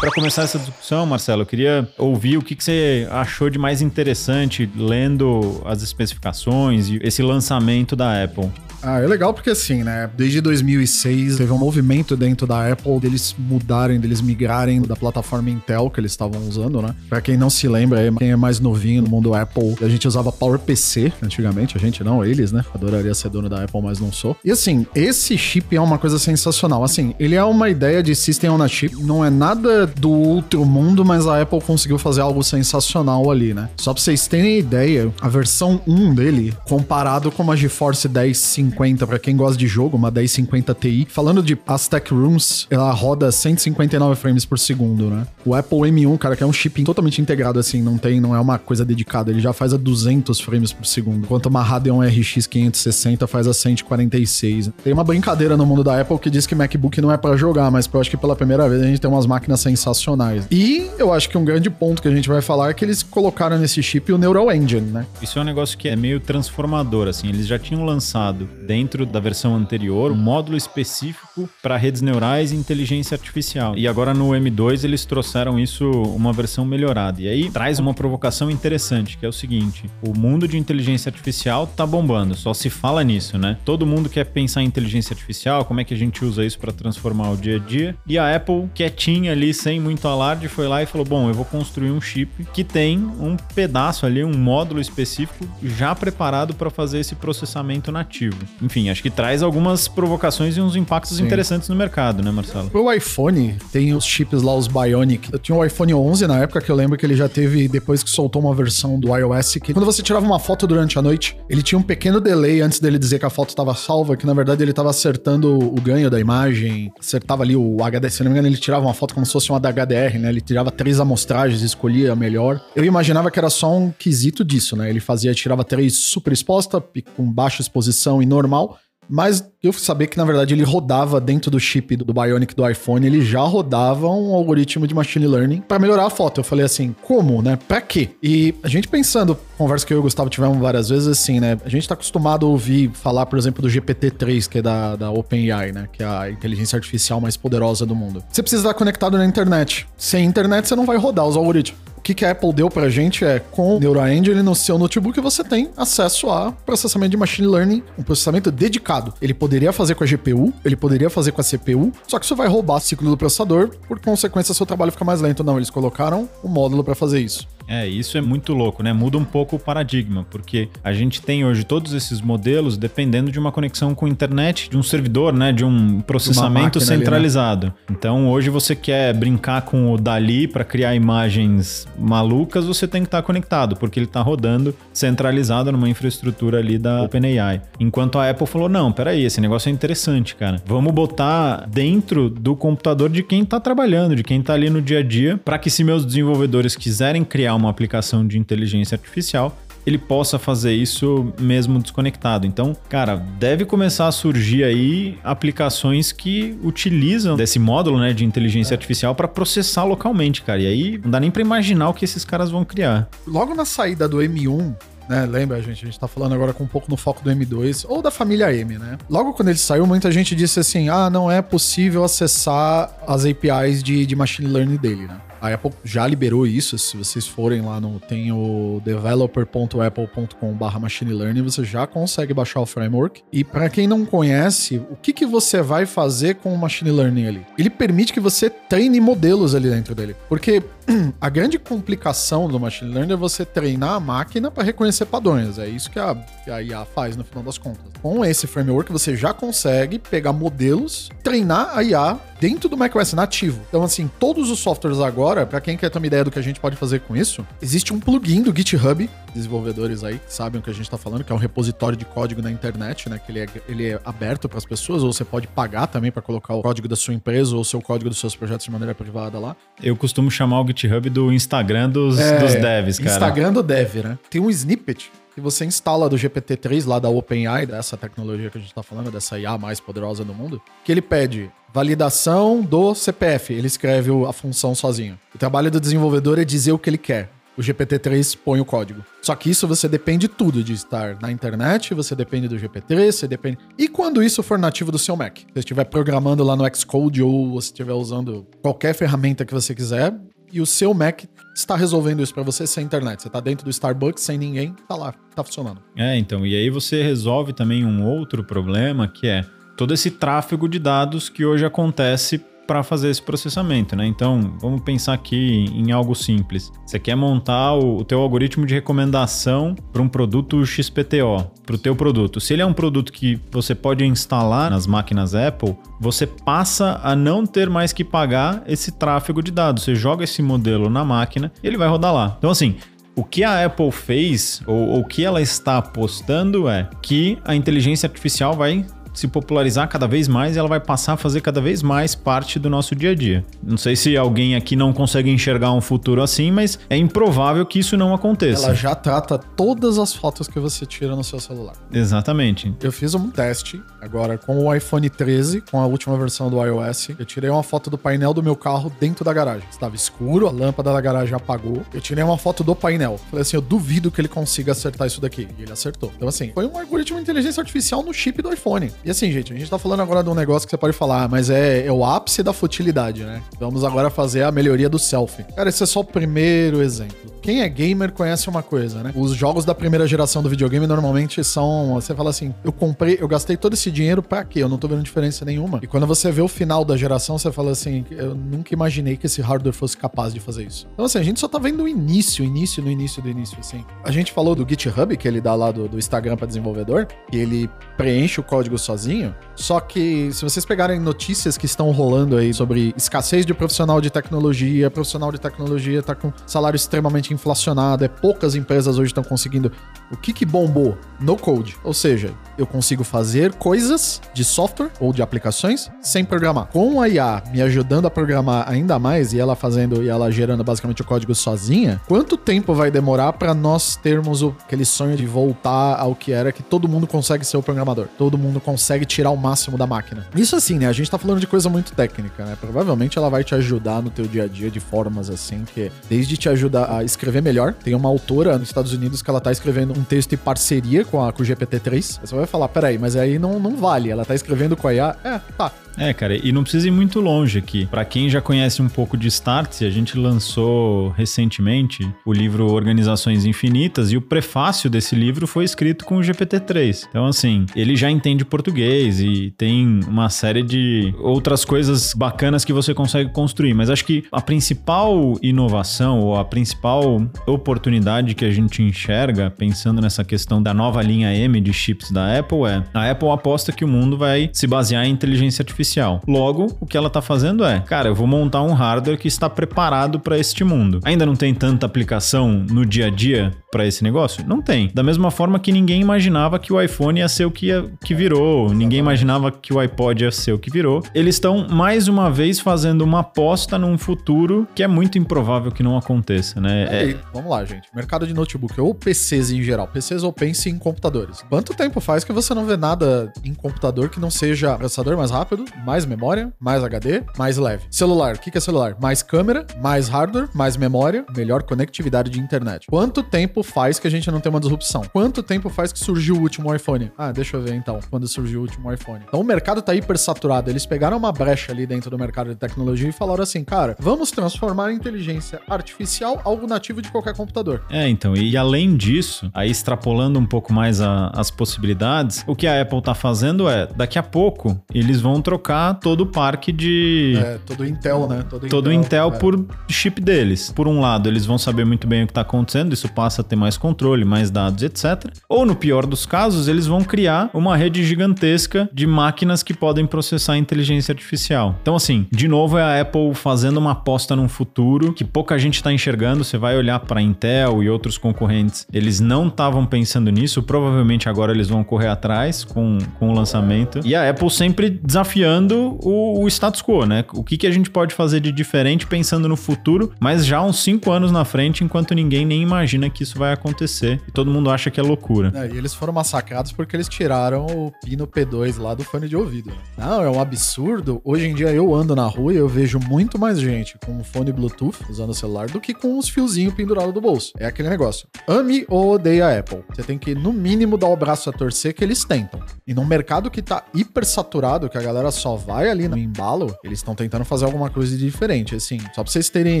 Para 0.00 0.12
começar 0.12 0.42
essa 0.42 0.58
discussão, 0.58 1.04
Marcelo, 1.06 1.42
eu 1.42 1.46
queria 1.46 1.88
ouvir 1.98 2.36
o 2.36 2.42
que, 2.42 2.54
que, 2.54 2.62
você 2.62 3.08
achou 3.10 3.50
de 3.50 3.58
mais 3.58 3.82
interessante 3.82 4.70
lendo 4.76 5.60
as 5.64 5.82
especificações 5.82 6.88
e 6.88 7.00
esse 7.02 7.22
lançamento 7.22 7.96
da 7.96 8.22
Apple. 8.22 8.48
Ah, 8.82 9.00
é 9.00 9.06
legal 9.06 9.34
porque 9.34 9.50
assim, 9.50 9.82
né? 9.82 10.08
Desde 10.16 10.40
2006 10.40 11.36
teve 11.36 11.52
um 11.52 11.58
movimento 11.58 12.16
dentro 12.16 12.46
da 12.46 12.72
Apple 12.72 13.00
deles 13.00 13.34
mudarem, 13.38 13.98
deles 13.98 14.20
migrarem 14.20 14.82
da 14.82 14.94
plataforma 14.94 15.50
Intel 15.50 15.90
que 15.90 16.00
eles 16.00 16.12
estavam 16.12 16.40
usando, 16.48 16.80
né? 16.80 16.94
Pra 17.08 17.20
quem 17.20 17.36
não 17.36 17.50
se 17.50 17.66
lembra, 17.68 18.12
quem 18.18 18.30
é 18.30 18.36
mais 18.36 18.60
novinho 18.60 19.02
no 19.02 19.08
mundo 19.08 19.34
Apple, 19.34 19.76
a 19.80 19.88
gente 19.88 20.06
usava 20.06 20.30
PowerPC 20.30 21.12
antigamente, 21.22 21.76
a 21.76 21.80
gente 21.80 22.04
não, 22.04 22.24
eles, 22.24 22.52
né? 22.52 22.64
Adoraria 22.74 23.14
ser 23.14 23.30
dono 23.30 23.48
da 23.48 23.64
Apple, 23.64 23.82
mas 23.82 23.98
não 23.98 24.12
sou. 24.12 24.36
E 24.44 24.50
assim, 24.50 24.86
esse 24.94 25.36
chip 25.36 25.74
é 25.74 25.80
uma 25.80 25.98
coisa 25.98 26.18
sensacional. 26.18 26.84
Assim, 26.84 27.14
ele 27.18 27.34
é 27.34 27.44
uma 27.44 27.68
ideia 27.68 28.02
de 28.02 28.14
System 28.14 28.50
on 28.50 28.62
a 28.62 28.68
Chip, 28.68 28.94
não 29.02 29.24
é 29.24 29.30
nada 29.30 29.86
do 29.86 30.10
outro 30.10 30.64
mundo, 30.64 31.04
mas 31.04 31.26
a 31.26 31.42
Apple 31.42 31.60
conseguiu 31.60 31.98
fazer 31.98 32.20
algo 32.20 32.42
sensacional 32.42 33.30
ali, 33.30 33.52
né? 33.54 33.68
Só 33.76 33.92
pra 33.92 34.02
vocês 34.02 34.26
terem 34.26 34.58
ideia, 34.58 35.12
a 35.20 35.28
versão 35.28 35.80
1 35.86 36.14
dele, 36.14 36.54
comparado 36.64 37.30
com 37.30 37.50
a 37.50 37.56
GeForce 37.56 38.08
10 38.08 38.36
1050 38.68 39.06
para 39.06 39.18
quem 39.18 39.36
gosta 39.36 39.56
de 39.56 39.66
jogo, 39.66 39.96
uma 39.96 40.10
1050 40.10 40.74
Ti. 40.74 41.06
Falando 41.10 41.42
de 41.42 41.58
Aztec 41.66 42.12
Rooms, 42.12 42.66
ela 42.70 42.90
roda 42.92 43.30
159 43.30 44.14
frames 44.16 44.44
por 44.44 44.58
segundo, 44.58 45.10
né? 45.10 45.26
O 45.44 45.54
Apple 45.54 45.78
M1, 45.78 46.18
cara, 46.18 46.36
que 46.36 46.42
é 46.42 46.46
um 46.46 46.52
chip 46.52 46.82
totalmente 46.84 47.20
integrado 47.20 47.58
assim, 47.58 47.82
não 47.82 47.98
tem, 47.98 48.20
não 48.20 48.34
é 48.34 48.40
uma 48.40 48.58
coisa 48.58 48.84
dedicada, 48.84 49.30
ele 49.30 49.40
já 49.40 49.52
faz 49.52 49.72
a 49.72 49.76
200 49.76 50.40
frames 50.40 50.72
por 50.72 50.86
segundo, 50.86 51.24
enquanto 51.24 51.46
uma 51.46 51.62
Radeon 51.62 52.00
RX 52.00 52.46
560 52.46 53.26
faz 53.26 53.46
a 53.46 53.54
146. 53.54 54.70
Tem 54.84 54.92
uma 54.92 55.04
brincadeira 55.04 55.56
no 55.56 55.66
mundo 55.66 55.82
da 55.82 56.00
Apple 56.00 56.18
que 56.18 56.30
diz 56.30 56.46
que 56.46 56.54
MacBook 56.54 57.00
não 57.00 57.10
é 57.10 57.16
para 57.16 57.36
jogar, 57.36 57.70
mas 57.70 57.88
eu 57.92 58.00
acho 58.00 58.10
que 58.10 58.16
pela 58.16 58.36
primeira 58.36 58.68
vez 58.68 58.82
a 58.82 58.86
gente 58.86 59.00
tem 59.00 59.10
umas 59.10 59.26
máquinas 59.26 59.60
sensacionais. 59.60 60.46
E 60.50 60.90
eu 60.98 61.12
acho 61.12 61.28
que 61.28 61.38
um 61.38 61.44
grande 61.44 61.70
ponto 61.70 62.02
que 62.02 62.08
a 62.08 62.14
gente 62.14 62.28
vai 62.28 62.42
falar 62.42 62.70
é 62.70 62.74
que 62.74 62.84
eles 62.84 63.02
colocaram 63.02 63.58
nesse 63.58 63.82
chip 63.82 64.12
o 64.12 64.18
Neural 64.18 64.52
Engine, 64.52 64.90
né? 64.90 65.06
Isso 65.22 65.38
é 65.38 65.42
um 65.42 65.44
negócio 65.44 65.76
que 65.76 65.88
é 65.88 65.96
meio 65.96 66.20
transformador, 66.20 67.08
assim, 67.08 67.28
eles 67.28 67.46
já 67.46 67.58
tinham 67.58 67.84
lançado 67.84 68.48
dentro 68.66 69.06
da 69.06 69.20
versão 69.20 69.54
anterior 69.54 70.12
um 70.12 70.16
módulo 70.16 70.56
específico 70.56 71.48
para 71.62 71.76
redes 71.76 72.02
neurais 72.02 72.52
e 72.52 72.56
inteligência 72.56 73.14
artificial. 73.14 73.76
E 73.76 73.86
agora 73.86 74.12
no 74.12 74.28
M2 74.30 74.84
eles 74.84 75.04
trouxeram 75.04 75.58
isso 75.58 75.90
uma 75.90 76.32
versão 76.32 76.64
melhorada. 76.64 77.22
E 77.22 77.28
aí 77.28 77.50
traz 77.50 77.78
uma 77.78 77.94
provocação 77.94 78.50
interessante, 78.50 79.16
que 79.16 79.24
é 79.24 79.28
o 79.28 79.32
seguinte: 79.32 79.84
o 80.02 80.16
mundo 80.16 80.48
de 80.48 80.58
inteligência 80.58 81.10
artificial 81.10 81.66
tá 81.66 81.86
bombando, 81.86 82.34
só 82.34 82.52
se 82.52 82.70
fala 82.70 83.02
nisso, 83.04 83.38
né? 83.38 83.56
Todo 83.64 83.86
mundo 83.86 84.08
quer 84.08 84.24
pensar 84.24 84.62
em 84.62 84.66
inteligência 84.66 85.14
artificial, 85.14 85.64
como 85.64 85.80
é 85.80 85.84
que 85.84 85.94
a 85.94 85.96
gente 85.96 86.24
usa 86.24 86.44
isso 86.44 86.58
para 86.58 86.72
transformar 86.72 87.30
o 87.30 87.36
dia 87.36 87.56
a 87.56 87.58
dia. 87.58 87.96
E 88.06 88.18
a 88.18 88.34
Apple, 88.34 88.68
quietinha 88.74 89.32
ali, 89.32 89.52
sem 89.54 89.80
muito 89.80 90.06
alarde, 90.08 90.48
foi 90.48 90.66
lá 90.66 90.82
e 90.82 90.86
falou: 90.86 91.06
"Bom, 91.06 91.28
eu 91.28 91.34
vou 91.34 91.44
construir 91.44 91.90
um 91.90 92.00
chip 92.00 92.44
que 92.52 92.64
tem 92.64 92.98
um 92.98 93.36
pedaço 93.54 94.06
ali, 94.06 94.24
um 94.24 94.36
módulo 94.36 94.80
específico 94.80 95.48
já 95.62 95.94
preparado 95.94 96.54
para 96.54 96.70
fazer 96.70 97.00
esse 97.00 97.14
processamento 97.14 97.92
nativo" 97.92 98.38
enfim, 98.60 98.90
acho 98.90 99.02
que 99.02 99.10
traz 99.10 99.42
algumas 99.42 99.88
provocações 99.88 100.56
e 100.56 100.60
uns 100.60 100.76
impactos 100.76 101.16
Sim. 101.16 101.24
interessantes 101.24 101.68
no 101.68 101.76
mercado, 101.76 102.22
né, 102.22 102.30
Marcelo? 102.30 102.70
O 102.72 102.92
iPhone 102.92 103.56
tem 103.72 103.94
os 103.94 104.04
chips 104.04 104.42
lá, 104.42 104.54
os 104.54 104.66
Bionic. 104.66 105.32
Eu 105.32 105.38
tinha 105.38 105.56
o 105.56 105.64
iPhone 105.64 105.94
11 105.94 106.26
na 106.26 106.38
época 106.38 106.60
que 106.60 106.70
eu 106.70 106.76
lembro 106.76 106.96
que 106.98 107.06
ele 107.06 107.14
já 107.14 107.28
teve, 107.28 107.68
depois 107.68 108.02
que 108.02 108.10
soltou 108.10 108.42
uma 108.42 108.54
versão 108.54 108.98
do 108.98 109.16
iOS, 109.16 109.54
que 109.62 109.72
quando 109.72 109.84
você 109.84 110.02
tirava 110.02 110.24
uma 110.24 110.38
foto 110.38 110.66
durante 110.66 110.98
a 110.98 111.02
noite, 111.02 111.36
ele 111.48 111.62
tinha 111.62 111.78
um 111.78 111.82
pequeno 111.82 112.20
delay 112.20 112.60
antes 112.60 112.80
dele 112.80 112.98
dizer 112.98 113.18
que 113.18 113.26
a 113.26 113.30
foto 113.30 113.50
estava 113.50 113.74
salva, 113.74 114.16
que 114.16 114.26
na 114.26 114.34
verdade 114.34 114.62
ele 114.62 114.70
estava 114.70 114.90
acertando 114.90 115.58
o 115.58 115.80
ganho 115.80 116.10
da 116.10 116.18
imagem, 116.18 116.92
acertava 116.98 117.42
ali 117.42 117.56
o 117.56 117.82
HD, 117.82 118.10
se 118.10 118.22
não 118.22 118.30
me 118.30 118.34
engano, 118.34 118.48
ele 118.48 118.56
tirava 118.56 118.84
uma 118.84 118.94
foto 118.94 119.14
como 119.14 119.24
se 119.24 119.32
fosse 119.32 119.50
uma 119.50 119.60
da 119.60 119.70
HDR, 119.70 120.18
né? 120.18 120.28
Ele 120.28 120.40
tirava 120.40 120.70
três 120.70 121.00
amostragens, 121.00 121.62
escolhia 121.62 122.12
a 122.12 122.16
melhor. 122.16 122.60
Eu 122.74 122.84
imaginava 122.84 123.30
que 123.30 123.38
era 123.38 123.50
só 123.50 123.76
um 123.76 123.90
quesito 123.90 124.44
disso, 124.44 124.76
né? 124.76 124.88
Ele 124.90 125.00
fazia, 125.00 125.34
tirava 125.34 125.64
três 125.64 125.94
super 125.96 126.32
exposta, 126.32 126.82
com 127.16 127.30
baixa 127.30 127.62
exposição 127.62 128.22
e 128.22 128.26
normal, 128.42 128.78
mas 129.08 129.50
eu 129.62 129.72
sabia 129.72 130.06
que, 130.06 130.18
na 130.18 130.24
verdade, 130.24 130.54
ele 130.54 130.62
rodava 130.62 131.20
dentro 131.20 131.50
do 131.50 131.58
chip 131.58 131.96
do 131.96 132.12
Bionic 132.12 132.54
do 132.54 132.68
iPhone, 132.68 133.06
ele 133.06 133.22
já 133.22 133.40
rodava 133.40 134.06
um 134.06 134.34
algoritmo 134.34 134.86
de 134.86 134.94
machine 134.94 135.26
learning 135.26 135.62
para 135.62 135.78
melhorar 135.78 136.06
a 136.06 136.10
foto. 136.10 136.40
Eu 136.40 136.44
falei 136.44 136.64
assim, 136.64 136.94
como, 137.02 137.40
né? 137.40 137.58
Pra 137.66 137.80
quê? 137.80 138.10
E 138.22 138.54
a 138.62 138.68
gente 138.68 138.86
pensando, 138.86 139.38
conversa 139.56 139.86
que 139.86 139.92
eu 139.92 139.96
e 139.96 140.00
o 140.00 140.02
Gustavo 140.02 140.28
tivemos 140.28 140.58
várias 140.58 140.90
vezes, 140.90 141.08
assim, 141.08 141.40
né? 141.40 141.58
A 141.64 141.68
gente 141.68 141.88
tá 141.88 141.94
acostumado 141.94 142.44
a 142.44 142.48
ouvir 142.48 142.90
falar, 142.92 143.24
por 143.26 143.38
exemplo, 143.38 143.62
do 143.62 143.68
GPT-3, 143.68 144.46
que 144.48 144.58
é 144.58 144.62
da, 144.62 144.94
da 144.94 145.10
OpenAI, 145.10 145.72
né? 145.72 145.88
Que 145.90 146.02
é 146.02 146.06
a 146.06 146.30
inteligência 146.30 146.76
artificial 146.76 147.20
mais 147.20 147.36
poderosa 147.36 147.86
do 147.86 147.96
mundo. 147.96 148.22
Você 148.30 148.42
precisa 148.42 148.62
estar 148.62 148.74
conectado 148.74 149.16
na 149.16 149.24
internet. 149.24 149.88
Sem 149.96 150.24
internet, 150.26 150.68
você 150.68 150.76
não 150.76 150.84
vai 150.84 150.98
rodar 150.98 151.26
os 151.26 151.36
algoritmos. 151.36 151.88
Que, 152.08 152.14
que 152.14 152.24
a 152.24 152.30
Apple 152.30 152.54
deu 152.54 152.70
pra 152.70 152.88
gente 152.88 153.22
é, 153.22 153.38
com 153.38 153.76
o 153.76 153.78
Neural 153.78 154.08
Engine 154.08 154.40
no 154.42 154.54
seu 154.54 154.78
notebook, 154.78 155.20
você 155.20 155.44
tem 155.44 155.68
acesso 155.76 156.30
a 156.30 156.50
processamento 156.52 157.10
de 157.10 157.18
machine 157.18 157.46
learning, 157.46 157.82
um 157.98 158.02
processamento 158.02 158.50
dedicado. 158.50 159.12
Ele 159.20 159.34
poderia 159.34 159.74
fazer 159.74 159.94
com 159.94 160.04
a 160.04 160.06
GPU, 160.06 160.50
ele 160.64 160.74
poderia 160.74 161.10
fazer 161.10 161.32
com 161.32 161.42
a 161.42 161.44
CPU, 161.44 161.92
só 162.06 162.18
que 162.18 162.24
isso 162.24 162.34
vai 162.34 162.48
roubar 162.48 162.76
o 162.76 162.80
ciclo 162.80 163.10
do 163.10 163.16
processador, 163.18 163.76
por 163.86 164.00
consequência, 164.00 164.54
seu 164.54 164.64
trabalho 164.64 164.90
fica 164.90 165.04
mais 165.04 165.20
lento. 165.20 165.44
Não, 165.44 165.58
eles 165.58 165.68
colocaram 165.68 166.26
um 166.42 166.48
módulo 166.48 166.82
para 166.82 166.94
fazer 166.94 167.20
isso. 167.20 167.46
É, 167.68 167.86
isso 167.86 168.16
é 168.16 168.20
muito 168.22 168.54
louco, 168.54 168.82
né? 168.82 168.94
Muda 168.94 169.18
um 169.18 169.24
pouco 169.24 169.56
o 169.56 169.58
paradigma, 169.58 170.26
porque 170.30 170.70
a 170.82 170.92
gente 170.94 171.20
tem 171.20 171.44
hoje 171.44 171.64
todos 171.64 171.92
esses 171.92 172.22
modelos 172.22 172.78
dependendo 172.78 173.30
de 173.30 173.38
uma 173.38 173.52
conexão 173.52 173.94
com 173.94 174.06
a 174.06 174.08
internet, 174.08 174.70
de 174.70 174.78
um 174.78 174.82
servidor, 174.82 175.34
né? 175.34 175.52
De 175.52 175.64
um 175.64 176.00
processamento 176.00 176.80
centralizado. 176.80 177.66
Ali, 177.66 177.74
né? 177.90 177.96
Então, 177.98 178.28
hoje 178.30 178.48
você 178.48 178.74
quer 178.74 179.12
brincar 179.12 179.62
com 179.62 179.92
o 179.92 179.98
Dali 179.98 180.48
para 180.48 180.64
criar 180.64 180.94
imagens 180.94 181.86
malucas, 181.98 182.64
você 182.64 182.88
tem 182.88 183.02
que 183.02 183.08
estar 183.08 183.18
tá 183.20 183.26
conectado, 183.26 183.76
porque 183.76 183.98
ele 183.98 184.06
está 184.06 184.22
rodando 184.22 184.74
centralizado 184.92 185.70
numa 185.70 185.88
infraestrutura 185.88 186.58
ali 186.58 186.78
da 186.78 187.02
OpenAI. 187.02 187.60
Enquanto 187.78 188.18
a 188.18 188.30
Apple 188.30 188.46
falou: 188.46 188.68
não, 188.68 188.90
peraí, 188.90 189.24
esse 189.24 189.42
negócio 189.42 189.68
é 189.68 189.72
interessante, 189.72 190.34
cara. 190.34 190.62
Vamos 190.64 190.94
botar 190.94 191.66
dentro 191.68 192.30
do 192.30 192.56
computador 192.56 193.10
de 193.10 193.22
quem 193.22 193.42
está 193.42 193.60
trabalhando, 193.60 194.16
de 194.16 194.24
quem 194.24 194.40
está 194.40 194.54
ali 194.54 194.70
no 194.70 194.80
dia 194.80 195.00
a 195.00 195.02
dia, 195.02 195.38
para 195.44 195.58
que 195.58 195.68
se 195.68 195.84
meus 195.84 196.06
desenvolvedores 196.06 196.74
quiserem 196.74 197.24
criar 197.24 197.57
uma 197.58 197.70
aplicação 197.70 198.26
de 198.26 198.38
inteligência 198.38 198.94
artificial, 198.94 199.56
ele 199.88 199.98
possa 199.98 200.38
fazer 200.38 200.72
isso 200.72 201.32
mesmo 201.40 201.78
desconectado. 201.78 202.46
Então, 202.46 202.76
cara, 202.88 203.16
deve 203.16 203.64
começar 203.64 204.06
a 204.06 204.12
surgir 204.12 204.64
aí 204.64 205.18
aplicações 205.24 206.12
que 206.12 206.58
utilizam 206.62 207.36
desse 207.36 207.58
módulo, 207.58 207.98
né, 207.98 208.12
de 208.12 208.24
inteligência 208.24 208.74
é. 208.74 208.76
artificial 208.76 209.14
para 209.14 209.26
processar 209.26 209.84
localmente, 209.84 210.42
cara. 210.42 210.60
E 210.60 210.66
aí 210.66 211.00
não 211.02 211.10
dá 211.10 211.18
nem 211.18 211.30
para 211.30 211.40
imaginar 211.40 211.88
o 211.88 211.94
que 211.94 212.04
esses 212.04 212.24
caras 212.24 212.50
vão 212.50 212.64
criar. 212.64 213.08
Logo 213.26 213.54
na 213.54 213.64
saída 213.64 214.06
do 214.06 214.18
M1, 214.18 214.74
né? 215.08 215.24
Lembra, 215.24 215.60
gente? 215.62 215.82
A 215.82 215.86
gente 215.86 215.98
tá 215.98 216.06
falando 216.06 216.34
agora 216.34 216.52
com 216.52 216.64
um 216.64 216.68
pouco 216.68 216.90
no 216.90 216.96
foco 216.96 217.24
do 217.24 217.30
M2 217.30 217.86
ou 217.88 218.02
da 218.02 218.10
família 218.10 218.54
M, 218.54 218.76
né? 218.78 218.98
Logo 219.08 219.32
quando 219.32 219.48
ele 219.48 219.58
saiu, 219.58 219.86
muita 219.86 220.12
gente 220.12 220.34
disse 220.34 220.60
assim: 220.60 220.90
ah, 220.90 221.08
não 221.08 221.30
é 221.30 221.40
possível 221.40 222.04
acessar 222.04 222.94
as 223.06 223.24
APIs 223.24 223.82
de, 223.82 224.04
de 224.04 224.14
machine 224.14 224.48
learning 224.48 224.76
dele, 224.76 225.06
né? 225.06 225.18
A 225.40 225.54
Apple 225.54 225.70
já 225.84 226.04
liberou 226.06 226.46
isso. 226.46 226.78
Se 226.78 226.96
vocês 226.96 227.26
forem 227.26 227.60
lá 227.62 227.80
no 227.80 227.98
tem 228.00 228.30
o 228.32 228.82
developer.apple.com/machine 228.84 231.12
learning, 231.12 231.42
você 231.42 231.64
já 231.64 231.86
consegue 231.86 232.34
baixar 232.34 232.60
o 232.60 232.66
framework. 232.66 233.22
E 233.32 233.44
para 233.44 233.68
quem 233.68 233.86
não 233.86 234.04
conhece, 234.04 234.82
o 234.90 234.96
que 234.96 235.12
que 235.12 235.26
você 235.26 235.62
vai 235.62 235.86
fazer 235.86 236.34
com 236.36 236.52
o 236.52 236.58
machine 236.58 236.90
learning 236.90 237.26
ali? 237.26 237.46
Ele 237.58 237.70
permite 237.70 238.12
que 238.12 238.20
você 238.20 238.50
treine 238.50 239.00
modelos 239.00 239.54
ali 239.54 239.70
dentro 239.70 239.94
dele. 239.94 240.16
Porque 240.28 240.62
a 241.20 241.28
grande 241.28 241.58
complicação 241.58 242.48
do 242.48 242.58
machine 242.58 242.92
learning 242.92 243.12
é 243.12 243.16
você 243.16 243.44
treinar 243.44 243.94
a 243.94 244.00
máquina 244.00 244.50
para 244.50 244.64
reconhecer 244.64 245.06
padrões. 245.06 245.58
É 245.58 245.68
isso 245.68 245.90
que 245.90 245.98
a, 245.98 246.16
a 246.46 246.62
IA 246.62 246.84
faz 246.84 247.16
no 247.16 247.24
final 247.24 247.44
das 247.44 247.58
contas. 247.58 247.80
Com 248.00 248.24
esse 248.24 248.46
framework, 248.46 248.90
você 248.90 249.16
já 249.16 249.34
consegue 249.34 249.98
pegar 249.98 250.32
modelos, 250.32 251.10
treinar 251.22 251.76
a 251.76 251.82
IA 251.82 252.18
dentro 252.40 252.68
do 252.68 252.76
macOS 252.76 253.12
nativo. 253.12 253.60
Então, 253.68 253.82
assim, 253.82 254.10
todos 254.18 254.50
os 254.50 254.60
softwares 254.60 255.00
agora, 255.00 255.44
para 255.44 255.60
quem 255.60 255.76
quer 255.76 255.90
ter 255.90 255.98
uma 255.98 256.06
ideia 256.06 256.24
do 256.24 256.30
que 256.30 256.38
a 256.38 256.42
gente 256.42 256.60
pode 256.60 256.76
fazer 256.76 257.00
com 257.00 257.16
isso, 257.16 257.46
existe 257.60 257.92
um 257.92 258.00
plugin 258.00 258.42
do 258.42 258.56
GitHub, 258.56 259.08
desenvolvedores 259.32 260.04
aí 260.04 260.18
que 260.18 260.32
sabem 260.32 260.60
o 260.60 260.62
que 260.62 260.70
a 260.70 260.72
gente 260.72 260.84
está 260.84 260.98
falando, 260.98 261.24
que 261.24 261.32
é 261.32 261.34
um 261.34 261.38
repositório 261.38 261.96
de 261.96 262.04
código 262.04 262.42
na 262.42 262.50
internet, 262.50 263.08
né? 263.08 263.18
Que 263.18 263.32
ele 263.32 263.40
é, 263.40 263.46
ele 263.68 263.88
é 263.90 264.00
aberto 264.04 264.48
para 264.48 264.58
as 264.58 264.64
pessoas, 264.64 265.02
ou 265.02 265.12
você 265.12 265.24
pode 265.24 265.46
pagar 265.46 265.86
também 265.86 266.10
para 266.10 266.22
colocar 266.22 266.54
o 266.54 266.62
código 266.62 266.88
da 266.88 266.96
sua 266.96 267.14
empresa 267.14 267.54
ou 267.54 267.62
o 267.62 267.64
seu 267.64 267.80
código 267.80 268.08
dos 268.08 268.18
seus 268.18 268.34
projetos 268.34 268.64
de 268.64 268.70
maneira 268.70 268.94
privada 268.94 269.38
lá. 269.38 269.56
Eu 269.82 269.96
costumo 269.96 270.30
chamar 270.30 270.60
o 270.60 270.66
GitHub 270.66 271.08
do 271.10 271.32
Instagram 271.32 271.90
dos, 271.90 272.18
é, 272.18 272.38
dos 272.38 272.54
devs, 272.54 272.98
cara. 272.98 273.10
Instagram 273.10 273.52
do 273.52 273.62
dev, 273.62 273.96
né? 273.96 274.18
Tem 274.30 274.40
um 274.40 274.50
snippet 274.50 275.10
que 275.38 275.40
você 275.40 275.64
instala 275.64 276.08
do 276.08 276.16
GPT-3 276.16 276.84
lá 276.84 276.98
da 276.98 277.08
OpenAI, 277.08 277.64
dessa 277.64 277.96
tecnologia 277.96 278.50
que 278.50 278.58
a 278.58 278.60
gente 278.60 278.70
está 278.70 278.82
falando, 278.82 279.08
dessa 279.08 279.38
IA 279.38 279.56
mais 279.56 279.78
poderosa 279.78 280.24
do 280.24 280.34
mundo, 280.34 280.60
que 280.84 280.90
ele 280.90 281.00
pede 281.00 281.48
validação 281.72 282.60
do 282.60 282.92
CPF. 282.92 283.54
Ele 283.54 283.68
escreve 283.68 284.10
a 284.26 284.32
função 284.32 284.74
sozinho. 284.74 285.16
O 285.32 285.38
trabalho 285.38 285.70
do 285.70 285.80
desenvolvedor 285.80 286.40
é 286.40 286.44
dizer 286.44 286.72
o 286.72 286.78
que 286.78 286.90
ele 286.90 286.98
quer. 286.98 287.30
O 287.58 287.60
GPT-3 287.60 288.38
põe 288.44 288.60
o 288.60 288.64
código. 288.64 289.04
Só 289.20 289.34
que 289.34 289.50
isso 289.50 289.66
você 289.66 289.88
depende 289.88 290.28
tudo 290.28 290.62
de 290.62 290.74
estar 290.74 291.18
na 291.20 291.32
internet, 291.32 291.92
você 291.92 292.14
depende 292.14 292.46
do 292.46 292.56
GPT, 292.56 293.10
você 293.10 293.26
depende. 293.26 293.58
E 293.76 293.88
quando 293.88 294.22
isso 294.22 294.44
for 294.44 294.56
nativo 294.56 294.92
do 294.92 294.98
seu 294.98 295.16
Mac? 295.16 295.38
Se 295.38 295.46
você 295.52 295.58
estiver 295.58 295.84
programando 295.86 296.44
lá 296.44 296.54
no 296.54 296.64
Xcode 296.72 297.20
ou 297.20 297.50
você 297.50 297.66
estiver 297.66 297.94
usando 297.94 298.46
qualquer 298.62 298.94
ferramenta 298.94 299.44
que 299.44 299.52
você 299.52 299.74
quiser, 299.74 300.14
e 300.52 300.60
o 300.60 300.66
seu 300.66 300.94
Mac 300.94 301.24
está 301.52 301.74
resolvendo 301.74 302.22
isso 302.22 302.32
para 302.32 302.44
você 302.44 302.64
sem 302.64 302.84
internet. 302.84 303.22
Você 303.22 303.28
está 303.28 303.40
dentro 303.40 303.64
do 303.64 303.70
Starbucks 303.70 304.22
sem 304.22 304.38
ninguém, 304.38 304.76
tá 304.88 304.94
lá, 304.94 305.12
tá 305.34 305.42
funcionando. 305.42 305.82
É, 305.96 306.16
então, 306.16 306.46
e 306.46 306.54
aí 306.54 306.70
você 306.70 307.02
resolve 307.02 307.52
também 307.52 307.84
um 307.84 308.04
outro 308.04 308.44
problema 308.44 309.08
que 309.08 309.26
é 309.26 309.44
todo 309.76 309.92
esse 309.92 310.12
tráfego 310.12 310.68
de 310.68 310.78
dados 310.78 311.28
que 311.28 311.44
hoje 311.44 311.64
acontece 311.64 312.40
para 312.68 312.82
fazer 312.82 313.08
esse 313.08 313.22
processamento, 313.22 313.96
né? 313.96 314.06
Então, 314.06 314.52
vamos 314.60 314.82
pensar 314.82 315.14
aqui 315.14 315.64
em 315.72 315.90
algo 315.90 316.14
simples. 316.14 316.70
Você 316.84 316.98
quer 316.98 317.14
montar 317.14 317.72
o, 317.72 317.96
o 317.96 318.04
teu 318.04 318.20
algoritmo 318.20 318.66
de 318.66 318.74
recomendação 318.74 319.74
para 319.90 320.02
um 320.02 320.08
produto 320.08 320.66
XPTO, 320.66 321.50
para 321.64 321.76
o 321.76 321.78
teu 321.78 321.96
produto. 321.96 322.40
Se 322.40 322.52
ele 322.52 322.60
é 322.60 322.66
um 322.66 322.74
produto 322.74 323.10
que 323.10 323.40
você 323.50 323.74
pode 323.74 324.04
instalar 324.04 324.70
nas 324.70 324.86
máquinas 324.86 325.34
Apple, 325.34 325.74
você 325.98 326.26
passa 326.26 327.00
a 327.02 327.16
não 327.16 327.46
ter 327.46 327.70
mais 327.70 327.90
que 327.90 328.04
pagar 328.04 328.62
esse 328.66 328.92
tráfego 328.92 329.42
de 329.42 329.50
dados. 329.50 329.84
Você 329.84 329.94
joga 329.94 330.24
esse 330.24 330.42
modelo 330.42 330.90
na 330.90 331.02
máquina 331.02 331.50
e 331.62 331.66
ele 331.66 331.78
vai 331.78 331.88
rodar 331.88 332.12
lá. 332.12 332.34
Então, 332.36 332.50
assim, 332.50 332.76
o 333.18 333.24
que 333.24 333.42
a 333.42 333.64
Apple 333.64 333.90
fez, 333.90 334.62
ou 334.64 335.00
o 335.00 335.04
que 335.04 335.24
ela 335.24 335.42
está 335.42 335.78
apostando 335.78 336.68
é 336.68 336.88
que 337.02 337.36
a 337.44 337.52
inteligência 337.52 338.06
artificial 338.06 338.54
vai 338.54 338.86
se 339.18 339.26
popularizar 339.26 339.88
cada 339.88 340.06
vez 340.06 340.28
mais 340.28 340.54
e 340.54 340.58
ela 340.58 340.68
vai 340.68 340.80
passar 340.80 341.14
a 341.14 341.16
fazer 341.16 341.40
cada 341.40 341.60
vez 341.60 341.82
mais 341.82 342.14
parte 342.14 342.58
do 342.58 342.70
nosso 342.70 342.94
dia 342.94 343.10
a 343.10 343.14
dia. 343.14 343.44
Não 343.62 343.76
sei 343.76 343.96
se 343.96 344.16
alguém 344.16 344.54
aqui 344.54 344.76
não 344.76 344.92
consegue 344.92 345.30
enxergar 345.30 345.72
um 345.72 345.80
futuro 345.80 346.22
assim, 346.22 346.50
mas 346.50 346.78
é 346.88 346.96
improvável 346.96 347.66
que 347.66 347.78
isso 347.78 347.96
não 347.96 348.14
aconteça. 348.14 348.66
Ela 348.66 348.74
já 348.74 348.94
trata 348.94 349.38
todas 349.38 349.98
as 349.98 350.14
fotos 350.14 350.46
que 350.46 350.60
você 350.60 350.86
tira 350.86 351.16
no 351.16 351.24
seu 351.24 351.40
celular. 351.40 351.74
Exatamente. 351.92 352.72
Eu 352.80 352.92
fiz 352.92 353.14
um 353.14 353.28
teste 353.30 353.82
agora 354.00 354.38
com 354.38 354.64
o 354.64 354.74
iPhone 354.74 355.08
13, 355.10 355.62
com 355.62 355.80
a 355.80 355.86
última 355.86 356.16
versão 356.16 356.48
do 356.48 356.64
iOS. 356.64 357.10
Eu 357.18 357.24
tirei 357.24 357.50
uma 357.50 357.62
foto 357.62 357.90
do 357.90 357.98
painel 357.98 358.32
do 358.32 358.42
meu 358.42 358.54
carro 358.54 358.92
dentro 359.00 359.24
da 359.24 359.32
garagem. 359.32 359.66
Estava 359.70 359.96
escuro, 359.96 360.46
a 360.46 360.50
lâmpada 360.50 360.92
da 360.92 361.00
garagem 361.00 361.34
apagou. 361.34 361.82
Eu 361.92 362.00
tirei 362.00 362.22
uma 362.22 362.38
foto 362.38 362.62
do 362.62 362.74
painel. 362.74 363.18
Falei 363.30 363.42
assim, 363.42 363.56
eu 363.56 363.62
duvido 363.62 364.10
que 364.10 364.20
ele 364.20 364.28
consiga 364.28 364.72
acertar 364.72 365.06
isso 365.06 365.20
daqui. 365.20 365.48
E 365.58 365.62
ele 365.62 365.72
acertou. 365.72 366.12
Então 366.16 366.28
assim, 366.28 366.52
foi 366.54 366.66
um 366.66 366.78
algoritmo 366.78 367.16
de 367.16 367.22
inteligência 367.22 367.60
artificial 367.60 368.02
no 368.02 368.14
chip 368.14 368.40
do 368.40 368.52
iPhone. 368.52 368.92
E 369.08 369.10
assim, 369.10 369.32
gente, 369.32 369.54
a 369.54 369.56
gente 369.56 369.70
tá 369.70 369.78
falando 369.78 370.00
agora 370.00 370.22
de 370.22 370.28
um 370.28 370.34
negócio 370.34 370.68
que 370.68 370.70
você 370.70 370.76
pode 370.76 370.92
falar, 370.92 371.30
mas 371.30 371.48
é, 371.48 371.86
é 371.86 371.90
o 371.90 372.04
ápice 372.04 372.42
da 372.42 372.52
futilidade, 372.52 373.24
né? 373.24 373.40
Vamos 373.58 373.82
agora 373.82 374.10
fazer 374.10 374.42
a 374.42 374.52
melhoria 374.52 374.86
do 374.86 374.98
selfie. 374.98 375.44
Cara, 375.56 375.70
esse 375.70 375.82
é 375.82 375.86
só 375.86 376.00
o 376.00 376.04
primeiro 376.04 376.82
exemplo. 376.82 377.16
Quem 377.42 377.62
é 377.62 377.68
gamer 377.68 378.12
conhece 378.12 378.48
uma 378.48 378.62
coisa, 378.62 379.02
né? 379.02 379.12
Os 379.14 379.32
jogos 379.32 379.64
da 379.64 379.74
primeira 379.74 380.06
geração 380.06 380.42
do 380.42 380.48
videogame 380.48 380.86
normalmente 380.86 381.42
são. 381.44 381.94
Você 381.94 382.14
fala 382.14 382.30
assim, 382.30 382.54
eu 382.64 382.72
comprei, 382.72 383.18
eu 383.20 383.28
gastei 383.28 383.56
todo 383.56 383.74
esse 383.74 383.90
dinheiro 383.90 384.22
pra 384.22 384.44
quê? 384.44 384.62
Eu 384.62 384.68
não 384.68 384.78
tô 384.78 384.88
vendo 384.88 385.02
diferença 385.02 385.44
nenhuma. 385.44 385.80
E 385.82 385.86
quando 385.86 386.06
você 386.06 386.30
vê 386.30 386.42
o 386.42 386.48
final 386.48 386.84
da 386.84 386.96
geração, 386.96 387.38
você 387.38 387.50
fala 387.50 387.70
assim, 387.70 388.04
eu 388.10 388.34
nunca 388.34 388.74
imaginei 388.74 389.16
que 389.16 389.26
esse 389.26 389.40
hardware 389.40 389.72
fosse 389.72 389.96
capaz 389.96 390.32
de 390.34 390.40
fazer 390.40 390.64
isso. 390.64 390.86
Então, 390.92 391.04
assim, 391.04 391.18
a 391.18 391.22
gente 391.22 391.40
só 391.40 391.48
tá 391.48 391.58
vendo 391.58 391.84
o 391.84 391.88
início, 391.88 392.44
início, 392.44 392.82
no 392.82 392.90
início 392.90 393.22
do 393.22 393.28
início, 393.28 393.56
assim. 393.60 393.84
A 394.04 394.10
gente 394.10 394.32
falou 394.32 394.54
do 394.54 394.68
GitHub, 394.68 395.16
que 395.16 395.26
ele 395.26 395.40
dá 395.40 395.54
lá 395.54 395.70
do, 395.70 395.88
do 395.88 395.98
Instagram 395.98 396.36
para 396.36 396.46
desenvolvedor, 396.46 397.06
e 397.32 397.36
ele 397.36 397.70
preenche 397.96 398.40
o 398.40 398.42
código 398.42 398.78
sozinho. 398.78 399.34
Só 399.54 399.80
que 399.80 400.30
se 400.32 400.42
vocês 400.42 400.64
pegarem 400.64 401.00
notícias 401.00 401.56
que 401.56 401.66
estão 401.66 401.90
rolando 401.90 402.36
aí 402.36 402.52
sobre 402.52 402.92
escassez 402.96 403.44
de 403.44 403.54
profissional 403.54 404.00
de 404.00 404.10
tecnologia, 404.10 404.90
profissional 404.90 405.32
de 405.32 405.40
tecnologia 405.40 406.02
tá 406.02 406.14
com 406.14 406.32
salário 406.46 406.76
extremamente 406.76 407.27
inflacionado, 407.32 408.04
é 408.04 408.08
poucas 408.08 408.54
empresas 408.54 408.98
hoje 408.98 409.10
estão 409.10 409.24
conseguindo. 409.24 409.70
O 410.10 410.16
que 410.16 410.32
que 410.32 410.44
bombou? 410.44 410.96
No 411.20 411.36
code. 411.36 411.76
Ou 411.84 411.94
seja, 411.94 412.32
eu 412.58 412.66
consigo 412.66 413.04
fazer 413.04 413.54
coisas 413.54 414.20
de 414.34 414.44
software 414.44 414.90
ou 415.00 415.12
de 415.12 415.22
aplicações 415.22 415.90
sem 416.02 416.24
programar. 416.24 416.66
Com 416.66 417.00
a 417.00 417.08
IA 417.08 417.42
me 417.52 417.62
ajudando 417.62 418.06
a 418.06 418.10
programar 418.10 418.68
ainda 418.68 418.98
mais 418.98 419.32
e 419.32 419.38
ela 419.38 419.54
fazendo 419.54 420.02
e 420.02 420.08
ela 420.08 420.30
gerando 420.30 420.64
basicamente 420.64 421.02
o 421.02 421.04
código 421.04 421.34
sozinha, 421.34 422.00
quanto 422.06 422.36
tempo 422.36 422.74
vai 422.74 422.90
demorar 422.90 423.32
para 423.34 423.54
nós 423.54 423.96
termos 423.96 424.42
o, 424.42 424.54
aquele 424.64 424.84
sonho 424.84 425.16
de 425.16 425.26
voltar 425.26 425.98
ao 425.98 426.14
que 426.14 426.32
era 426.32 426.52
que 426.52 426.62
todo 426.62 426.88
mundo 426.88 427.06
consegue 427.06 427.44
ser 427.44 427.56
o 427.56 427.62
programador, 427.62 428.08
todo 428.18 428.36
mundo 428.36 428.60
consegue 428.60 429.04
tirar 429.04 429.30
o 429.30 429.36
máximo 429.36 429.78
da 429.78 429.86
máquina? 429.86 430.26
Isso 430.34 430.56
assim, 430.56 430.78
né? 430.78 430.86
A 430.86 430.92
gente 430.92 431.10
tá 431.10 431.18
falando 431.18 431.40
de 431.40 431.46
coisa 431.46 431.68
muito 431.68 431.92
técnica, 431.92 432.44
né? 432.44 432.56
Provavelmente 432.60 433.16
ela 433.16 433.30
vai 433.30 433.44
te 433.44 433.54
ajudar 433.54 434.02
no 434.02 434.10
teu 434.10 434.26
dia 434.26 434.44
a 434.44 434.48
dia 434.48 434.70
de 434.70 434.80
formas 434.80 435.30
assim, 435.30 435.64
que 435.64 435.92
desde 436.08 436.36
te 436.36 436.48
ajudar 436.48 436.90
a 436.90 437.04
escrever 437.04 437.42
melhor, 437.42 437.74
tem 437.74 437.94
uma 437.94 438.08
autora 438.08 438.58
nos 438.58 438.68
Estados 438.68 438.92
Unidos 438.92 439.22
que 439.22 439.30
ela 439.30 439.40
tá 439.40 439.52
escrevendo 439.52 439.98
um 439.98 440.02
texto 440.02 440.34
em 440.34 440.38
parceria 440.38 441.04
com, 441.04 441.24
a, 441.24 441.32
com 441.32 441.42
o 441.42 441.46
GPT-3. 441.46 442.20
Você 442.20 442.34
vai 442.34 442.46
falar, 442.48 442.68
peraí, 442.68 442.98
mas 442.98 443.16
aí 443.16 443.38
não, 443.38 443.60
não 443.60 443.76
vale. 443.76 444.10
Ela 444.10 444.24
tá 444.24 444.34
escrevendo 444.34 444.76
com 444.76 444.88
a 444.88 444.94
IA. 444.94 445.16
É, 445.24 445.38
tá. 445.56 445.72
É, 445.98 446.12
cara, 446.12 446.36
e 446.36 446.52
não 446.52 446.62
precisa 446.62 446.86
ir 446.86 446.92
muito 446.92 447.20
longe 447.20 447.58
aqui. 447.58 447.86
Para 447.86 448.04
quem 448.04 448.30
já 448.30 448.40
conhece 448.40 448.80
um 448.80 448.88
pouco 448.88 449.16
de 449.16 449.26
Startse, 449.26 449.84
a 449.84 449.90
gente 449.90 450.16
lançou 450.16 451.08
recentemente 451.10 452.08
o 452.24 452.32
livro 452.32 452.72
Organizações 452.72 453.44
Infinitas 453.44 454.12
e 454.12 454.16
o 454.16 454.20
prefácio 454.20 454.88
desse 454.88 455.16
livro 455.16 455.46
foi 455.46 455.64
escrito 455.64 456.04
com 456.04 456.18
o 456.18 456.20
GPT-3. 456.20 457.06
Então, 457.08 457.26
assim, 457.26 457.66
ele 457.74 457.96
já 457.96 458.08
entende 458.08 458.44
português 458.44 459.20
e 459.20 459.52
tem 459.58 460.00
uma 460.06 460.30
série 460.30 460.62
de 460.62 461.12
outras 461.18 461.64
coisas 461.64 462.14
bacanas 462.14 462.64
que 462.64 462.72
você 462.72 462.94
consegue 462.94 463.32
construir. 463.32 463.74
Mas 463.74 463.90
acho 463.90 464.04
que 464.04 464.24
a 464.30 464.40
principal 464.40 465.36
inovação 465.42 466.20
ou 466.20 466.36
a 466.36 466.44
principal 466.44 467.20
oportunidade 467.44 468.36
que 468.36 468.44
a 468.44 468.50
gente 468.52 468.82
enxerga, 468.82 469.50
pensando 469.50 470.00
nessa 470.00 470.22
questão 470.22 470.62
da 470.62 470.72
nova 470.72 471.02
linha 471.02 471.34
M 471.34 471.60
de 471.60 471.72
chips 471.72 472.12
da 472.12 472.37
Apple, 472.38 472.64
é 472.64 472.82
a 472.94 473.10
Apple 473.10 473.28
aposta 473.30 473.72
que 473.72 473.84
o 473.84 473.88
mundo 473.88 474.16
vai 474.16 474.50
se 474.52 474.66
basear 474.66 475.04
em 475.04 475.10
inteligência 475.10 475.62
artificial. 475.62 476.20
Logo, 476.26 476.76
o 476.80 476.86
que 476.86 476.96
ela 476.96 477.08
está 477.08 477.20
fazendo 477.20 477.64
é, 477.64 477.80
cara, 477.80 478.08
eu 478.08 478.14
vou 478.14 478.26
montar 478.26 478.62
um 478.62 478.72
hardware 478.72 479.18
que 479.18 479.28
está 479.28 479.48
preparado 479.48 480.20
para 480.20 480.38
este 480.38 480.64
mundo. 480.64 481.00
Ainda 481.04 481.24
não 481.24 481.34
tem 481.34 481.54
tanta 481.54 481.86
aplicação 481.86 482.64
no 482.70 482.84
dia 482.84 483.06
a 483.06 483.10
dia 483.10 483.52
para 483.70 483.86
esse 483.86 484.02
negócio? 484.02 484.44
Não 484.46 484.62
tem. 484.62 484.90
Da 484.94 485.02
mesma 485.02 485.30
forma 485.30 485.58
que 485.58 485.72
ninguém 485.72 486.00
imaginava 486.00 486.58
que 486.58 486.72
o 486.72 486.80
iPhone 486.80 487.20
ia 487.20 487.28
ser 487.28 487.44
o 487.44 487.50
que, 487.50 487.66
ia, 487.66 487.84
que 488.04 488.14
virou, 488.14 488.72
ninguém 488.72 488.98
imaginava 488.98 489.50
que 489.50 489.72
o 489.72 489.78
iPod 489.78 490.24
ia 490.24 490.30
ser 490.30 490.52
o 490.52 490.58
que 490.58 490.70
virou. 490.70 491.02
Eles 491.14 491.36
estão 491.36 491.66
mais 491.68 492.08
uma 492.08 492.30
vez 492.30 492.60
fazendo 492.60 493.02
uma 493.02 493.20
aposta 493.20 493.78
num 493.78 493.98
futuro 493.98 494.66
que 494.74 494.82
é 494.82 494.88
muito 494.88 495.18
improvável 495.18 495.70
que 495.70 495.82
não 495.82 495.96
aconteça, 495.96 496.60
né? 496.60 496.84
É... 496.90 497.16
Vamos 497.32 497.50
lá, 497.50 497.64
gente. 497.64 497.88
Mercado 497.94 498.26
de 498.26 498.34
notebook 498.34 498.80
ou 498.80 498.94
PCs 498.94 499.50
em 499.50 499.62
geral, 499.62 499.86
PCs 499.88 500.22
ou 500.22 500.32
pense 500.32 500.68
em 500.68 500.78
computadores. 500.78 501.42
Quanto 501.48 501.74
tempo 501.74 502.00
faz 502.00 502.24
que 502.28 502.32
você 502.34 502.52
não 502.52 502.66
vê 502.66 502.76
nada 502.76 503.32
em 503.42 503.54
computador 503.54 504.10
que 504.10 504.20
não 504.20 504.30
seja 504.30 504.76
processador 504.76 505.16
mais 505.16 505.30
rápido, 505.30 505.64
mais 505.82 506.04
memória, 506.04 506.52
mais 506.60 506.84
HD, 506.84 507.22
mais 507.38 507.56
leve? 507.56 507.84
Celular, 507.90 508.34
o 508.34 508.38
que 508.38 508.56
é 508.56 508.60
celular? 508.60 508.94
Mais 509.00 509.22
câmera, 509.22 509.66
mais 509.80 510.08
hardware, 510.08 510.46
mais 510.52 510.76
memória, 510.76 511.24
melhor 511.34 511.62
conectividade 511.62 512.28
de 512.28 512.38
internet. 512.38 512.86
Quanto 512.86 513.22
tempo 513.22 513.62
faz 513.62 513.98
que 513.98 514.06
a 514.06 514.10
gente 514.10 514.30
não 514.30 514.40
tem 514.40 514.50
uma 514.50 514.60
disrupção? 514.60 515.04
Quanto 515.10 515.42
tempo 515.42 515.70
faz 515.70 515.90
que 515.90 515.98
surgiu 515.98 516.36
o 516.36 516.40
último 516.40 516.74
iPhone? 516.74 517.10
Ah, 517.16 517.32
deixa 517.32 517.56
eu 517.56 517.62
ver 517.62 517.74
então, 517.74 517.98
quando 518.10 518.28
surgiu 518.28 518.60
o 518.60 518.62
último 518.64 518.92
iPhone. 518.92 519.24
Então 519.26 519.40
o 519.40 519.44
mercado 519.44 519.80
tá 519.80 519.94
hiper 519.94 520.18
saturado. 520.18 520.68
Eles 520.68 520.84
pegaram 520.84 521.16
uma 521.16 521.32
brecha 521.32 521.72
ali 521.72 521.86
dentro 521.86 522.10
do 522.10 522.18
mercado 522.18 522.50
de 522.50 522.56
tecnologia 522.56 523.08
e 523.08 523.12
falaram 523.12 523.42
assim, 523.42 523.64
cara, 523.64 523.96
vamos 523.98 524.30
transformar 524.30 524.88
a 524.88 524.92
inteligência 524.92 525.62
artificial 525.66 526.42
algo 526.44 526.66
nativo 526.66 527.00
de 527.00 527.10
qualquer 527.10 527.34
computador. 527.34 527.86
É, 527.88 528.06
então, 528.06 528.36
e 528.36 528.54
além 528.54 528.98
disso, 528.98 529.50
aí 529.54 529.70
extrapolando 529.70 530.38
um 530.38 530.44
pouco 530.44 530.74
mais 530.74 531.00
a, 531.00 531.28
as 531.28 531.50
possibilidades, 531.50 532.17
o 532.46 532.54
que 532.54 532.66
a 532.66 532.80
Apple 532.80 533.02
tá 533.02 533.14
fazendo 533.14 533.68
é, 533.68 533.86
daqui 533.96 534.18
a 534.18 534.22
pouco, 534.22 534.80
eles 534.92 535.20
vão 535.20 535.40
trocar 535.40 535.94
todo 535.94 536.22
o 536.22 536.26
parque 536.26 536.72
de. 536.72 537.34
É, 537.38 537.58
todo 537.64 537.80
o 537.80 537.86
Intel, 537.86 538.28
né? 538.28 538.44
Todo, 538.48 538.68
todo 538.68 538.92
Intel, 538.92 539.28
Intel 539.28 539.36
é. 539.36 539.38
por 539.38 539.66
chip 539.88 540.20
deles. 540.20 540.72
Por 540.74 540.86
um 540.86 541.00
lado, 541.00 541.28
eles 541.28 541.44
vão 541.44 541.58
saber 541.58 541.84
muito 541.84 542.06
bem 542.06 542.24
o 542.24 542.26
que 542.26 542.32
tá 542.32 542.42
acontecendo, 542.42 542.92
isso 542.92 543.08
passa 543.08 543.42
a 543.42 543.44
ter 543.44 543.56
mais 543.56 543.76
controle, 543.76 544.24
mais 544.24 544.50
dados, 544.50 544.82
etc. 544.82 545.30
Ou, 545.48 545.64
no 545.66 545.74
pior 545.74 546.06
dos 546.06 546.26
casos, 546.26 546.68
eles 546.68 546.86
vão 546.86 547.02
criar 547.02 547.50
uma 547.52 547.76
rede 547.76 548.04
gigantesca 548.04 548.88
de 548.92 549.06
máquinas 549.06 549.62
que 549.62 549.74
podem 549.74 550.06
processar 550.06 550.56
inteligência 550.56 551.12
artificial. 551.12 551.76
Então, 551.82 551.96
assim, 551.96 552.26
de 552.30 552.48
novo, 552.48 552.78
é 552.78 552.82
a 552.82 553.00
Apple 553.00 553.34
fazendo 553.34 553.78
uma 553.78 553.92
aposta 553.92 554.36
num 554.36 554.48
futuro 554.48 555.12
que 555.12 555.24
pouca 555.24 555.58
gente 555.58 555.74
está 555.74 555.92
enxergando. 555.92 556.44
Você 556.44 556.58
vai 556.58 556.76
olhar 556.76 557.00
para 557.00 557.20
Intel 557.20 557.82
e 557.82 557.90
outros 557.90 558.18
concorrentes, 558.18 558.86
eles 558.92 559.20
não 559.20 559.48
estavam 559.48 559.84
pensando 559.84 560.30
nisso. 560.30 560.62
Provavelmente 560.62 561.28
agora 561.28 561.52
eles 561.52 561.68
vão 561.68 561.82
correr 561.84 561.97
atrás 562.06 562.64
com, 562.64 562.98
com 563.18 563.30
o 563.30 563.32
lançamento. 563.32 564.00
E 564.04 564.14
a 564.14 564.28
Apple 564.28 564.50
sempre 564.50 564.90
desafiando 564.90 565.98
o, 566.02 566.42
o 566.42 566.48
status 566.48 566.82
quo, 566.82 567.04
né? 567.04 567.24
O 567.32 567.42
que, 567.42 567.56
que 567.56 567.66
a 567.66 567.70
gente 567.70 567.90
pode 567.90 568.14
fazer 568.14 568.40
de 568.40 568.52
diferente 568.52 569.06
pensando 569.06 569.48
no 569.48 569.56
futuro, 569.56 570.12
mas 570.20 570.44
já 570.44 570.62
uns 570.62 570.82
cinco 570.82 571.10
anos 571.10 571.32
na 571.32 571.44
frente, 571.44 571.84
enquanto 571.84 572.14
ninguém 572.14 572.44
nem 572.44 572.62
imagina 572.62 573.10
que 573.10 573.22
isso 573.22 573.38
vai 573.38 573.52
acontecer 573.52 574.20
e 574.26 574.32
todo 574.32 574.50
mundo 574.50 574.70
acha 574.70 574.90
que 574.90 575.00
é 575.00 575.02
loucura. 575.02 575.52
É, 575.54 575.68
e 575.68 575.76
eles 575.76 575.94
foram 575.94 576.12
massacrados 576.12 576.72
porque 576.72 576.96
eles 576.96 577.08
tiraram 577.08 577.66
o 577.66 577.92
pino 578.04 578.26
P2 578.26 578.78
lá 578.78 578.94
do 578.94 579.04
fone 579.04 579.28
de 579.28 579.36
ouvido. 579.36 579.72
Não, 579.96 580.22
é 580.22 580.30
um 580.30 580.40
absurdo. 580.40 581.20
Hoje 581.24 581.46
em 581.46 581.54
dia 581.54 581.70
eu 581.70 581.94
ando 581.94 582.14
na 582.14 582.26
rua 582.26 582.52
e 582.52 582.56
eu 582.56 582.68
vejo 582.68 582.98
muito 582.98 583.38
mais 583.38 583.58
gente 583.58 583.96
com 584.04 584.12
um 584.12 584.24
fone 584.24 584.52
Bluetooth 584.52 584.96
usando 585.08 585.30
o 585.30 585.34
celular 585.34 585.68
do 585.68 585.80
que 585.80 585.94
com 585.94 586.18
os 586.18 586.28
fiozinhos 586.28 586.74
pendurados 586.74 587.12
do 587.12 587.20
bolso. 587.20 587.52
É 587.58 587.66
aquele 587.66 587.88
negócio. 587.88 588.28
Ame 588.46 588.84
ou 588.88 589.14
odeie 589.14 589.42
a 589.42 589.58
Apple. 589.58 589.82
Você 589.94 590.02
tem 590.02 590.18
que, 590.18 590.34
no 590.34 590.52
mínimo, 590.52 590.96
dar 590.96 591.08
o 591.08 591.16
braço 591.16 591.48
a 591.48 591.52
torcer 591.52 591.87
que 591.92 592.04
eles 592.04 592.24
tentam. 592.24 592.60
E 592.86 592.94
num 592.94 593.04
mercado 593.04 593.50
que 593.50 593.62
tá 593.62 593.84
hiper 593.94 594.24
saturado, 594.24 594.88
que 594.88 594.98
a 594.98 595.02
galera 595.02 595.30
só 595.30 595.56
vai 595.56 595.90
ali 595.90 596.08
no 596.08 596.16
embalo, 596.16 596.76
eles 596.82 596.98
estão 596.98 597.14
tentando 597.14 597.44
fazer 597.44 597.64
alguma 597.64 597.90
coisa 597.90 598.16
de 598.16 598.24
diferente. 598.24 598.74
Assim, 598.74 598.98
só 599.14 599.22
pra 599.22 599.30
vocês 599.30 599.48
terem 599.48 599.80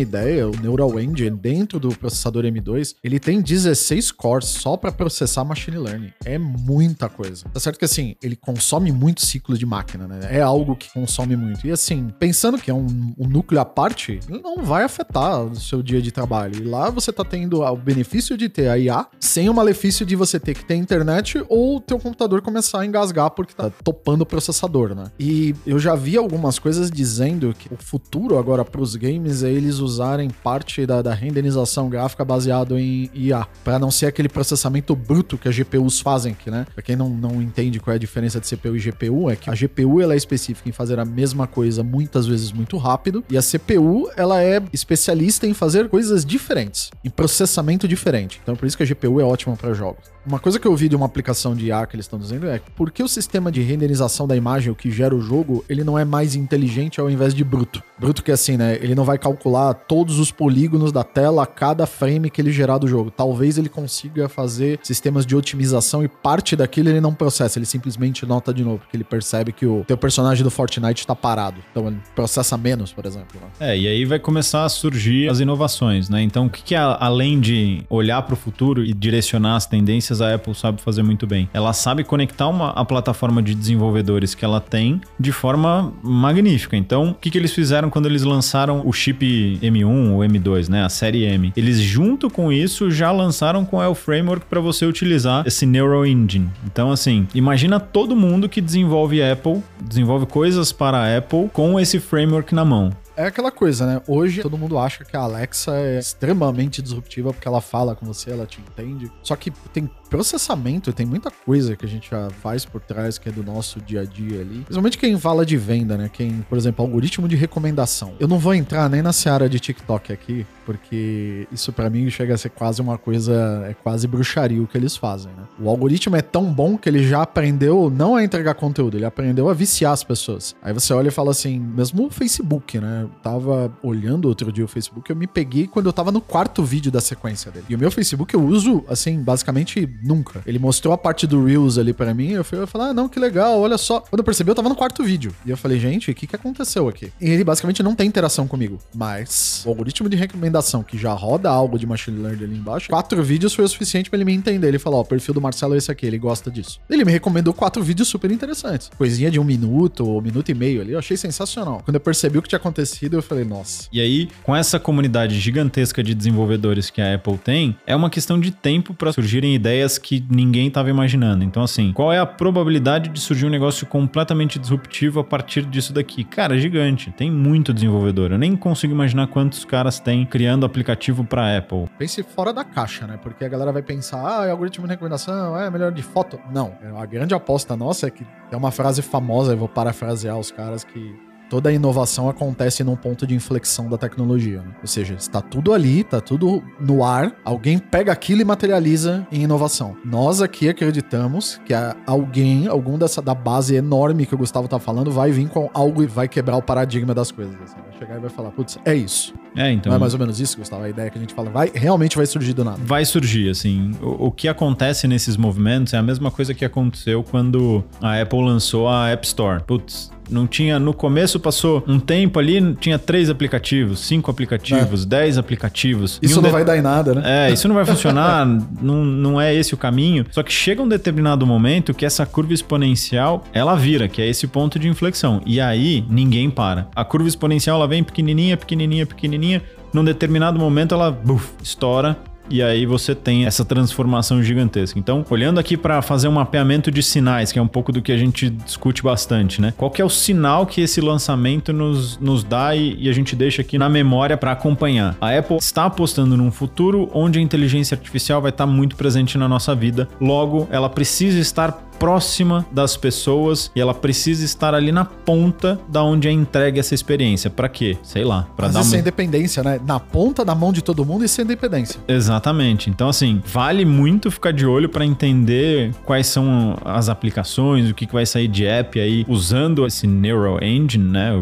ideia, 0.00 0.48
o 0.48 0.56
Neural 0.60 0.98
Engine 0.98 1.30
dentro 1.30 1.78
do 1.78 1.90
processador 1.90 2.44
M2, 2.44 2.96
ele 3.02 3.18
tem 3.18 3.40
16 3.40 4.10
cores 4.12 4.48
só 4.48 4.76
para 4.76 4.92
processar 4.92 5.44
machine 5.44 5.78
learning. 5.78 6.12
É 6.24 6.38
muita 6.38 7.08
coisa. 7.08 7.48
Tá 7.48 7.60
certo 7.60 7.78
que 7.78 7.84
assim, 7.84 8.16
ele 8.22 8.36
consome 8.36 8.92
muito 8.92 9.24
ciclo 9.24 9.56
de 9.56 9.66
máquina, 9.66 10.06
né? 10.06 10.20
É 10.30 10.40
algo 10.40 10.76
que 10.76 10.92
consome 10.92 11.36
muito. 11.36 11.66
E 11.66 11.70
assim, 11.70 12.08
pensando 12.18 12.58
que 12.58 12.70
é 12.70 12.74
um, 12.74 13.14
um 13.18 13.28
núcleo 13.28 13.60
à 13.60 13.64
parte, 13.64 14.20
não 14.28 14.62
vai 14.64 14.84
afetar 14.84 15.42
o 15.44 15.56
seu 15.56 15.82
dia 15.82 16.00
de 16.00 16.10
trabalho. 16.10 16.62
E 16.62 16.64
lá 16.64 16.90
você 16.90 17.12
tá 17.12 17.24
tendo 17.24 17.62
o 17.62 17.76
benefício 17.76 18.36
de 18.36 18.48
ter 18.48 18.68
a 18.68 18.78
IA 18.78 19.06
sem 19.20 19.48
o 19.48 19.54
malefício 19.54 20.04
de 20.04 20.16
você 20.16 20.38
ter 20.38 20.54
que 20.54 20.64
ter 20.64 20.74
internet 20.74 21.42
ou 21.48 21.80
teu 21.98 22.00
computador 22.00 22.40
começar 22.40 22.80
a 22.80 22.86
engasgar 22.86 23.30
porque 23.30 23.52
tá 23.52 23.70
topando 23.82 24.22
o 24.22 24.26
processador, 24.26 24.94
né? 24.94 25.04
E 25.18 25.54
eu 25.66 25.78
já 25.78 25.94
vi 25.94 26.16
algumas 26.16 26.58
coisas 26.58 26.90
dizendo 26.90 27.52
que 27.52 27.72
o 27.72 27.76
futuro 27.76 28.38
agora 28.38 28.64
para 28.64 28.80
os 28.80 28.94
games 28.94 29.42
é 29.42 29.50
eles 29.50 29.78
usarem 29.78 30.30
parte 30.30 30.86
da, 30.86 31.02
da 31.02 31.12
renderização 31.12 31.88
gráfica 31.88 32.24
baseado 32.24 32.78
em 32.78 33.10
IA, 33.12 33.46
para 33.64 33.78
não 33.78 33.90
ser 33.90 34.06
aquele 34.06 34.28
processamento 34.28 34.94
bruto 34.94 35.36
que 35.36 35.48
as 35.48 35.54
GPUs 35.54 36.00
fazem, 36.00 36.34
que, 36.34 36.50
né? 36.50 36.66
Pra 36.72 36.82
quem 36.82 36.96
não, 36.96 37.10
não 37.10 37.42
entende 37.42 37.80
qual 37.80 37.92
é 37.92 37.96
a 37.96 37.98
diferença 37.98 38.40
de 38.40 38.46
CPU 38.46 38.76
e 38.76 38.80
GPU, 38.80 39.30
é 39.30 39.36
que 39.36 39.50
a 39.50 39.54
GPU 39.54 40.00
ela 40.00 40.14
é 40.14 40.16
específica 40.16 40.68
em 40.68 40.72
fazer 40.72 40.98
a 40.98 41.04
mesma 41.04 41.46
coisa 41.46 41.82
muitas 41.82 42.26
vezes 42.26 42.52
muito 42.52 42.76
rápido, 42.76 43.24
e 43.28 43.36
a 43.36 43.42
CPU 43.42 44.08
ela 44.16 44.42
é 44.42 44.62
especialista 44.72 45.46
em 45.46 45.54
fazer 45.54 45.88
coisas 45.88 46.24
diferentes, 46.24 46.90
em 47.04 47.10
processamento 47.10 47.88
diferente. 47.88 48.40
Então 48.42 48.54
por 48.54 48.66
isso 48.66 48.76
que 48.76 48.82
a 48.82 48.86
GPU 48.86 49.20
é 49.20 49.24
ótima 49.24 49.56
para 49.56 49.72
jogos. 49.72 50.17
Uma 50.28 50.38
coisa 50.38 50.60
que 50.60 50.68
eu 50.68 50.76
vi 50.76 50.90
de 50.90 50.94
uma 50.94 51.06
aplicação 51.06 51.56
de 51.56 51.68
IA 51.68 51.86
que 51.86 51.96
eles 51.96 52.04
estão 52.04 52.18
dizendo 52.18 52.46
é 52.46 52.60
por 52.76 52.90
que 52.90 53.02
o 53.02 53.08
sistema 53.08 53.50
de 53.50 53.62
renderização 53.62 54.28
da 54.28 54.36
imagem, 54.36 54.70
o 54.70 54.74
que 54.74 54.90
gera 54.90 55.16
o 55.16 55.22
jogo, 55.22 55.64
ele 55.70 55.82
não 55.82 55.98
é 55.98 56.04
mais 56.04 56.34
inteligente 56.34 57.00
ao 57.00 57.08
invés 57.08 57.32
de 57.32 57.42
bruto. 57.42 57.82
Bruto 57.98 58.22
que 58.22 58.30
é 58.30 58.34
assim, 58.34 58.58
né? 58.58 58.76
Ele 58.76 58.94
não 58.94 59.04
vai 59.04 59.16
calcular 59.16 59.72
todos 59.72 60.18
os 60.18 60.30
polígonos 60.30 60.92
da 60.92 61.02
tela 61.02 61.44
a 61.44 61.46
cada 61.46 61.86
frame 61.86 62.28
que 62.28 62.42
ele 62.42 62.52
gerar 62.52 62.76
do 62.76 62.86
jogo. 62.86 63.10
Talvez 63.10 63.56
ele 63.56 63.70
consiga 63.70 64.28
fazer 64.28 64.78
sistemas 64.82 65.24
de 65.24 65.34
otimização 65.34 66.04
e 66.04 66.08
parte 66.08 66.54
daquilo 66.54 66.90
ele 66.90 67.00
não 67.00 67.14
processa, 67.14 67.58
ele 67.58 67.64
simplesmente 67.64 68.26
nota 68.26 68.52
de 68.52 68.62
novo, 68.62 68.80
porque 68.80 68.98
ele 68.98 69.04
percebe 69.04 69.50
que 69.50 69.64
o 69.64 69.82
teu 69.86 69.96
personagem 69.96 70.44
do 70.44 70.50
Fortnite 70.50 71.00
está 71.00 71.16
parado. 71.16 71.56
Então 71.70 71.88
ele 71.88 71.98
processa 72.14 72.58
menos, 72.58 72.92
por 72.92 73.06
exemplo. 73.06 73.40
Né? 73.40 73.48
É, 73.70 73.78
e 73.78 73.88
aí 73.88 74.04
vai 74.04 74.18
começar 74.18 74.66
a 74.66 74.68
surgir 74.68 75.30
as 75.30 75.40
inovações, 75.40 76.10
né? 76.10 76.20
Então 76.20 76.46
o 76.46 76.50
que, 76.50 76.62
que 76.62 76.74
é, 76.74 76.78
além 76.78 77.40
de 77.40 77.82
olhar 77.88 78.20
para 78.20 78.34
o 78.34 78.36
futuro 78.36 78.84
e 78.84 78.92
direcionar 78.92 79.56
as 79.56 79.64
tendências, 79.64 80.17
a 80.20 80.34
Apple 80.34 80.54
sabe 80.54 80.80
fazer 80.80 81.02
muito 81.02 81.26
bem? 81.26 81.48
Ela 81.52 81.72
sabe 81.72 82.04
conectar 82.04 82.48
uma, 82.48 82.70
a 82.70 82.84
plataforma 82.84 83.42
de 83.42 83.54
desenvolvedores 83.54 84.34
que 84.34 84.44
ela 84.44 84.60
tem 84.60 85.00
de 85.18 85.32
forma 85.32 85.92
magnífica. 86.02 86.76
Então, 86.76 87.10
o 87.10 87.14
que, 87.14 87.30
que 87.30 87.38
eles 87.38 87.52
fizeram 87.52 87.90
quando 87.90 88.06
eles 88.06 88.22
lançaram 88.22 88.82
o 88.84 88.92
chip 88.92 89.58
M1 89.62 90.12
ou 90.12 90.20
M2, 90.20 90.68
né? 90.68 90.84
A 90.84 90.88
série 90.88 91.24
M? 91.24 91.52
Eles, 91.56 91.78
junto 91.78 92.30
com 92.30 92.52
isso, 92.52 92.90
já 92.90 93.10
lançaram 93.10 93.64
com 93.64 93.78
o 93.78 93.94
Framework 93.94 94.46
para 94.46 94.60
você 94.60 94.86
utilizar 94.86 95.46
esse 95.46 95.64
Neural 95.66 96.06
Engine. 96.06 96.48
Então, 96.66 96.90
assim, 96.90 97.26
imagina 97.34 97.80
todo 97.80 98.16
mundo 98.16 98.48
que 98.48 98.60
desenvolve 98.60 99.22
Apple, 99.22 99.62
desenvolve 99.80 100.26
coisas 100.26 100.72
para 100.72 100.98
a 100.98 101.18
Apple 101.18 101.48
com 101.52 101.78
esse 101.78 101.98
framework 101.98 102.54
na 102.54 102.64
mão. 102.64 102.92
É 103.18 103.26
aquela 103.26 103.50
coisa, 103.50 103.84
né? 103.84 104.00
Hoje 104.06 104.42
todo 104.42 104.56
mundo 104.56 104.78
acha 104.78 105.04
que 105.04 105.16
a 105.16 105.20
Alexa 105.22 105.72
é 105.74 105.98
extremamente 105.98 106.80
disruptiva 106.80 107.32
porque 107.32 107.48
ela 107.48 107.60
fala 107.60 107.96
com 107.96 108.06
você, 108.06 108.30
ela 108.30 108.46
te 108.46 108.60
entende. 108.60 109.10
Só 109.24 109.34
que 109.34 109.50
tem 109.72 109.90
processamento, 110.08 110.92
tem 110.92 111.04
muita 111.04 111.28
coisa 111.28 111.74
que 111.74 111.84
a 111.84 111.88
gente 111.88 112.10
já 112.10 112.30
faz 112.30 112.64
por 112.64 112.80
trás 112.80 113.18
que 113.18 113.28
é 113.28 113.32
do 113.32 113.42
nosso 113.42 113.80
dia 113.80 114.02
a 114.02 114.04
dia 114.04 114.40
ali. 114.40 114.60
Principalmente 114.60 114.96
quem 114.96 115.18
fala 115.18 115.44
de 115.44 115.56
venda, 115.56 115.96
né? 115.96 116.08
Quem, 116.12 116.46
por 116.48 116.56
exemplo, 116.56 116.84
algoritmo 116.84 117.26
de 117.26 117.34
recomendação. 117.34 118.14
Eu 118.20 118.28
não 118.28 118.38
vou 118.38 118.54
entrar 118.54 118.88
nem 118.88 119.02
na 119.02 119.12
seara 119.12 119.48
de 119.48 119.58
TikTok 119.58 120.12
aqui, 120.12 120.46
porque 120.64 121.48
isso 121.50 121.72
para 121.72 121.90
mim 121.90 122.08
chega 122.10 122.34
a 122.34 122.38
ser 122.38 122.50
quase 122.50 122.80
uma 122.80 122.96
coisa, 122.96 123.66
é 123.68 123.74
quase 123.74 124.06
bruxaria 124.06 124.62
o 124.62 124.66
que 124.66 124.78
eles 124.78 124.96
fazem, 124.96 125.32
né? 125.32 125.42
O 125.60 125.68
algoritmo 125.68 126.14
é 126.14 126.22
tão 126.22 126.44
bom 126.52 126.78
que 126.78 126.88
ele 126.88 127.02
já 127.06 127.22
aprendeu 127.22 127.90
não 127.90 128.14
a 128.14 128.22
entregar 128.22 128.54
conteúdo, 128.54 128.96
ele 128.96 129.04
aprendeu 129.04 129.48
a 129.48 129.54
viciar 129.54 129.92
as 129.92 130.04
pessoas. 130.04 130.54
Aí 130.62 130.72
você 130.72 130.94
olha 130.94 131.08
e 131.08 131.10
fala 131.10 131.32
assim, 131.32 131.58
mesmo 131.58 132.06
o 132.06 132.10
Facebook, 132.10 132.78
né? 132.78 133.07
Tava 133.22 133.72
olhando 133.82 134.28
outro 134.28 134.52
dia 134.52 134.64
o 134.64 134.68
Facebook, 134.68 135.10
eu 135.10 135.16
me 135.16 135.26
peguei 135.26 135.66
quando 135.66 135.86
eu 135.86 135.92
tava 135.92 136.12
no 136.12 136.20
quarto 136.20 136.62
vídeo 136.62 136.90
da 136.90 137.00
sequência 137.00 137.50
dele. 137.50 137.66
E 137.68 137.74
o 137.74 137.78
meu 137.78 137.90
Facebook 137.90 138.34
eu 138.34 138.44
uso, 138.44 138.84
assim, 138.88 139.20
basicamente 139.22 139.88
nunca. 140.02 140.42
Ele 140.46 140.58
mostrou 140.58 140.92
a 140.92 140.98
parte 140.98 141.26
do 141.26 141.44
Reels 141.44 141.78
ali 141.78 141.92
para 141.92 142.14
mim, 142.14 142.30
eu 142.30 142.44
fui 142.44 142.64
falar, 142.66 142.88
ah, 142.88 142.94
não, 142.94 143.08
que 143.08 143.18
legal, 143.18 143.60
olha 143.60 143.78
só. 143.78 144.00
Quando 144.00 144.20
eu 144.20 144.24
percebi, 144.24 144.50
eu 144.50 144.54
tava 144.54 144.68
no 144.68 144.76
quarto 144.76 145.02
vídeo. 145.02 145.34
E 145.44 145.50
eu 145.50 145.56
falei, 145.56 145.78
gente, 145.78 146.10
o 146.10 146.14
que 146.14 146.26
que 146.26 146.36
aconteceu 146.36 146.88
aqui? 146.88 147.12
E 147.20 147.30
ele 147.30 147.44
basicamente 147.44 147.82
não 147.82 147.94
tem 147.94 148.06
interação 148.06 148.46
comigo. 148.46 148.78
Mas 148.94 149.62
o 149.64 149.68
algoritmo 149.68 150.08
de 150.08 150.16
recomendação 150.16 150.82
que 150.82 150.98
já 150.98 151.12
roda 151.12 151.50
algo 151.50 151.78
de 151.78 151.86
machine 151.86 152.18
learning 152.20 152.44
ali 152.44 152.56
embaixo, 152.56 152.88
quatro 152.88 153.22
vídeos 153.22 153.54
foi 153.54 153.64
o 153.64 153.68
suficiente 153.68 154.10
para 154.10 154.16
ele 154.18 154.24
me 154.24 154.34
entender. 154.34 154.68
Ele 154.68 154.78
falou, 154.78 154.98
ó, 154.98 155.02
oh, 155.02 155.04
o 155.04 155.08
perfil 155.08 155.34
do 155.34 155.40
Marcelo 155.40 155.74
é 155.74 155.78
esse 155.78 155.90
aqui, 155.90 156.06
ele 156.06 156.18
gosta 156.18 156.50
disso. 156.50 156.80
Ele 156.88 157.04
me 157.04 157.12
recomendou 157.12 157.52
quatro 157.52 157.82
vídeos 157.82 158.08
super 158.08 158.30
interessantes. 158.30 158.90
Coisinha 158.96 159.30
de 159.30 159.38
um 159.38 159.44
minuto 159.44 160.06
ou 160.06 160.18
um 160.18 160.22
minuto 160.22 160.50
e 160.50 160.54
meio 160.54 160.80
ali, 160.80 160.92
eu 160.92 160.98
achei 160.98 161.16
sensacional. 161.16 161.82
Quando 161.84 161.94
eu 161.94 162.00
percebi 162.00 162.38
o 162.38 162.42
que 162.42 162.48
tinha 162.48 162.58
acontecido, 162.58 162.97
eu 163.02 163.22
falei, 163.22 163.44
nossa. 163.44 163.88
E 163.92 164.00
aí, 164.00 164.28
com 164.42 164.54
essa 164.54 164.78
comunidade 164.78 165.38
gigantesca 165.38 166.02
de 166.02 166.14
desenvolvedores 166.14 166.90
que 166.90 167.00
a 167.00 167.14
Apple 167.14 167.38
tem, 167.38 167.76
é 167.86 167.94
uma 167.94 168.10
questão 168.10 168.38
de 168.38 168.50
tempo 168.50 168.94
para 168.94 169.12
surgirem 169.12 169.54
ideias 169.54 169.98
que 169.98 170.24
ninguém 170.30 170.68
estava 170.68 170.90
imaginando. 170.90 171.44
Então, 171.44 171.62
assim, 171.62 171.92
qual 171.92 172.12
é 172.12 172.18
a 172.18 172.26
probabilidade 172.26 173.08
de 173.08 173.20
surgir 173.20 173.46
um 173.46 173.50
negócio 173.50 173.86
completamente 173.86 174.58
disruptivo 174.58 175.20
a 175.20 175.24
partir 175.24 175.64
disso 175.64 175.92
daqui? 175.92 176.24
Cara, 176.24 176.56
é 176.56 176.58
gigante. 176.58 177.12
Tem 177.12 177.30
muito 177.30 177.72
desenvolvedor. 177.72 178.32
Eu 178.32 178.38
nem 178.38 178.56
consigo 178.56 178.92
imaginar 178.92 179.26
quantos 179.28 179.64
caras 179.64 180.00
tem 180.00 180.24
criando 180.24 180.66
aplicativo 180.66 181.24
para 181.24 181.56
Apple. 181.56 181.86
Pense 181.98 182.22
fora 182.22 182.52
da 182.52 182.64
caixa, 182.64 183.06
né? 183.06 183.18
Porque 183.22 183.44
a 183.44 183.48
galera 183.48 183.72
vai 183.72 183.82
pensar, 183.82 184.40
ah, 184.40 184.46
é 184.46 184.50
algoritmo 184.50 184.86
de 184.86 184.92
recomendação, 184.92 185.58
é 185.58 185.70
melhor 185.70 185.92
de 185.92 186.02
foto. 186.02 186.38
Não. 186.52 186.76
A 186.98 187.06
grande 187.06 187.34
aposta 187.34 187.76
nossa 187.76 188.06
é 188.06 188.10
que 188.10 188.26
é 188.50 188.56
uma 188.56 188.70
frase 188.70 189.02
famosa, 189.02 189.52
eu 189.52 189.56
vou 189.56 189.68
parafrasear 189.68 190.38
os 190.38 190.50
caras 190.50 190.84
que 190.84 191.27
toda 191.48 191.70
a 191.70 191.72
inovação 191.72 192.28
acontece 192.28 192.84
num 192.84 192.96
ponto 192.96 193.26
de 193.26 193.34
inflexão 193.34 193.88
da 193.88 193.96
tecnologia. 193.96 194.58
Né? 194.58 194.74
Ou 194.80 194.86
seja, 194.86 195.14
está 195.14 195.40
tudo 195.40 195.72
ali, 195.72 196.00
está 196.00 196.20
tudo 196.20 196.62
no 196.80 197.04
ar, 197.04 197.34
alguém 197.44 197.78
pega 197.78 198.12
aquilo 198.12 198.40
e 198.40 198.44
materializa 198.44 199.26
em 199.32 199.42
inovação. 199.42 199.96
Nós 200.04 200.40
aqui 200.40 200.68
acreditamos 200.68 201.60
que 201.64 201.72
alguém, 202.06 202.66
algum 202.66 202.98
dessa 202.98 203.22
da 203.22 203.34
base 203.34 203.74
enorme 203.74 204.26
que 204.26 204.34
o 204.34 204.38
Gustavo 204.38 204.66
está 204.66 204.78
falando, 204.78 205.10
vai 205.10 205.30
vir 205.30 205.48
com 205.48 205.70
algo 205.72 206.02
e 206.02 206.06
vai 206.06 206.28
quebrar 206.28 206.56
o 206.56 206.62
paradigma 206.62 207.14
das 207.14 207.30
coisas. 207.30 207.54
Assim. 207.62 207.76
Vai 207.76 207.98
chegar 207.98 208.16
e 208.16 208.20
vai 208.20 208.30
falar, 208.30 208.50
putz, 208.50 208.78
é 208.84 208.94
isso. 208.94 209.34
É, 209.56 209.72
então. 209.72 209.90
Não 209.90 209.96
é 209.96 209.98
mais 209.98 210.12
ou 210.14 210.20
menos 210.20 210.40
isso, 210.40 210.58
Gustavo? 210.58 210.84
A 210.84 210.88
ideia 210.88 211.10
que 211.10 211.18
a 211.18 211.20
gente 211.20 211.34
fala, 211.34 211.50
vai, 211.50 211.70
realmente 211.74 212.16
vai 212.16 212.26
surgir 212.26 212.52
do 212.52 212.64
nada. 212.64 212.78
Vai 212.84 213.04
surgir, 213.04 213.50
assim. 213.50 213.92
O, 214.00 214.26
o 214.26 214.32
que 214.32 214.46
acontece 214.46 215.08
nesses 215.08 215.36
movimentos 215.36 215.94
é 215.94 215.96
a 215.96 216.02
mesma 216.02 216.30
coisa 216.30 216.54
que 216.54 216.64
aconteceu 216.64 217.22
quando 217.22 217.84
a 218.00 218.20
Apple 218.20 218.44
lançou 218.44 218.88
a 218.88 219.08
App 219.08 219.26
Store. 219.26 219.62
Putz, 219.64 220.10
Não 220.30 220.46
tinha. 220.46 220.78
No 220.78 220.92
começo 220.92 221.38
passou 221.40 221.82
um 221.86 221.98
tempo 221.98 222.38
ali, 222.38 222.74
tinha 222.80 222.98
três 222.98 223.30
aplicativos, 223.30 224.00
cinco 224.00 224.30
aplicativos, 224.30 225.04
é. 225.04 225.06
dez 225.06 225.38
aplicativos. 225.38 226.18
Isso 226.22 226.36
não 226.36 226.42
de... 226.42 226.50
vai 226.50 226.64
dar 226.64 226.76
em 226.76 226.82
nada, 226.82 227.14
né? 227.14 227.48
É, 227.48 227.52
isso 227.52 227.68
não 227.68 227.74
vai 227.74 227.84
funcionar, 227.84 228.46
não, 228.80 229.04
não 229.04 229.40
é 229.40 229.54
esse 229.54 229.74
o 229.74 229.76
caminho. 229.76 230.26
Só 230.30 230.42
que 230.42 230.52
chega 230.52 230.82
um 230.82 230.88
determinado 230.88 231.46
momento 231.46 231.94
que 231.94 232.04
essa 232.04 232.24
curva 232.26 232.52
exponencial 232.52 233.44
ela 233.52 233.74
vira, 233.74 234.08
que 234.08 234.20
é 234.22 234.26
esse 234.26 234.46
ponto 234.46 234.78
de 234.78 234.88
inflexão. 234.88 235.40
E 235.46 235.60
aí 235.60 236.04
ninguém 236.08 236.50
para. 236.50 236.88
A 236.94 237.04
curva 237.04 237.28
exponencial 237.28 237.76
ela 237.76 237.88
vem 237.88 238.02
pequenininha, 238.02 238.56
pequenininha, 238.56 239.06
pequenininha. 239.06 239.62
Num 239.92 240.04
determinado 240.04 240.58
momento 240.58 240.94
ela 240.94 241.10
buf, 241.10 241.50
estoura 241.62 242.16
e 242.50 242.62
aí 242.62 242.86
você 242.86 243.14
tem 243.14 243.46
essa 243.46 243.64
transformação 243.64 244.42
gigantesca. 244.42 244.98
Então, 244.98 245.24
olhando 245.30 245.58
aqui 245.58 245.76
para 245.76 246.00
fazer 246.02 246.28
um 246.28 246.32
mapeamento 246.32 246.90
de 246.90 247.02
sinais, 247.02 247.52
que 247.52 247.58
é 247.58 247.62
um 247.62 247.68
pouco 247.68 247.92
do 247.92 248.00
que 248.00 248.12
a 248.12 248.16
gente 248.16 248.50
discute 248.50 249.02
bastante, 249.02 249.60
né? 249.60 249.72
Qual 249.76 249.90
que 249.90 250.00
é 250.00 250.04
o 250.04 250.10
sinal 250.10 250.66
que 250.66 250.80
esse 250.80 251.00
lançamento 251.00 251.72
nos, 251.72 252.18
nos 252.18 252.42
dá 252.44 252.74
e, 252.74 252.96
e 252.98 253.08
a 253.08 253.12
gente 253.12 253.34
deixa 253.36 253.62
aqui 253.62 253.78
na 253.78 253.88
memória 253.88 254.36
para 254.36 254.52
acompanhar? 254.52 255.16
A 255.20 255.36
Apple 255.36 255.56
está 255.56 255.86
apostando 255.86 256.36
num 256.36 256.50
futuro 256.50 257.10
onde 257.12 257.38
a 257.38 257.42
inteligência 257.42 257.94
artificial 257.94 258.40
vai 258.40 258.50
estar 258.50 258.66
muito 258.66 258.96
presente 258.96 259.36
na 259.38 259.48
nossa 259.48 259.74
vida. 259.74 260.08
Logo, 260.20 260.68
ela 260.70 260.88
precisa 260.88 261.38
estar 261.38 261.87
próxima 261.98 262.66
das 262.70 262.96
pessoas 262.96 263.70
e 263.74 263.80
ela 263.80 263.94
precisa 263.94 264.44
estar 264.44 264.74
ali 264.74 264.92
na 264.92 265.04
ponta 265.04 265.78
da 265.88 266.02
onde 266.02 266.28
é 266.28 266.32
entregue 266.32 266.78
essa 266.78 266.94
experiência. 266.94 267.50
Para 267.50 267.68
quê? 267.68 267.96
Sei 268.02 268.24
lá, 268.24 268.46
para 268.56 268.68
dar 268.68 268.80
uma... 268.80 268.84
sem 268.84 269.00
independência, 269.00 269.62
né? 269.62 269.80
Na 269.84 269.98
ponta 269.98 270.44
da 270.44 270.54
mão 270.54 270.72
de 270.72 270.82
todo 270.82 271.04
mundo 271.04 271.24
e 271.24 271.28
sem 271.28 271.44
independência. 271.44 272.00
Exatamente. 272.06 272.90
Então 272.90 273.08
assim, 273.08 273.42
vale 273.44 273.84
muito 273.84 274.30
ficar 274.30 274.52
de 274.52 274.66
olho 274.66 274.88
para 274.88 275.04
entender 275.04 275.92
quais 276.04 276.26
são 276.26 276.76
as 276.84 277.08
aplicações, 277.08 277.90
o 277.90 277.94
que, 277.94 278.06
que 278.06 278.12
vai 278.12 278.26
sair 278.26 278.48
de 278.48 278.64
app 278.64 278.98
aí 278.98 279.24
usando 279.28 279.86
esse 279.86 280.06
Neural 280.06 280.62
Engine, 280.62 281.04
né? 281.04 281.32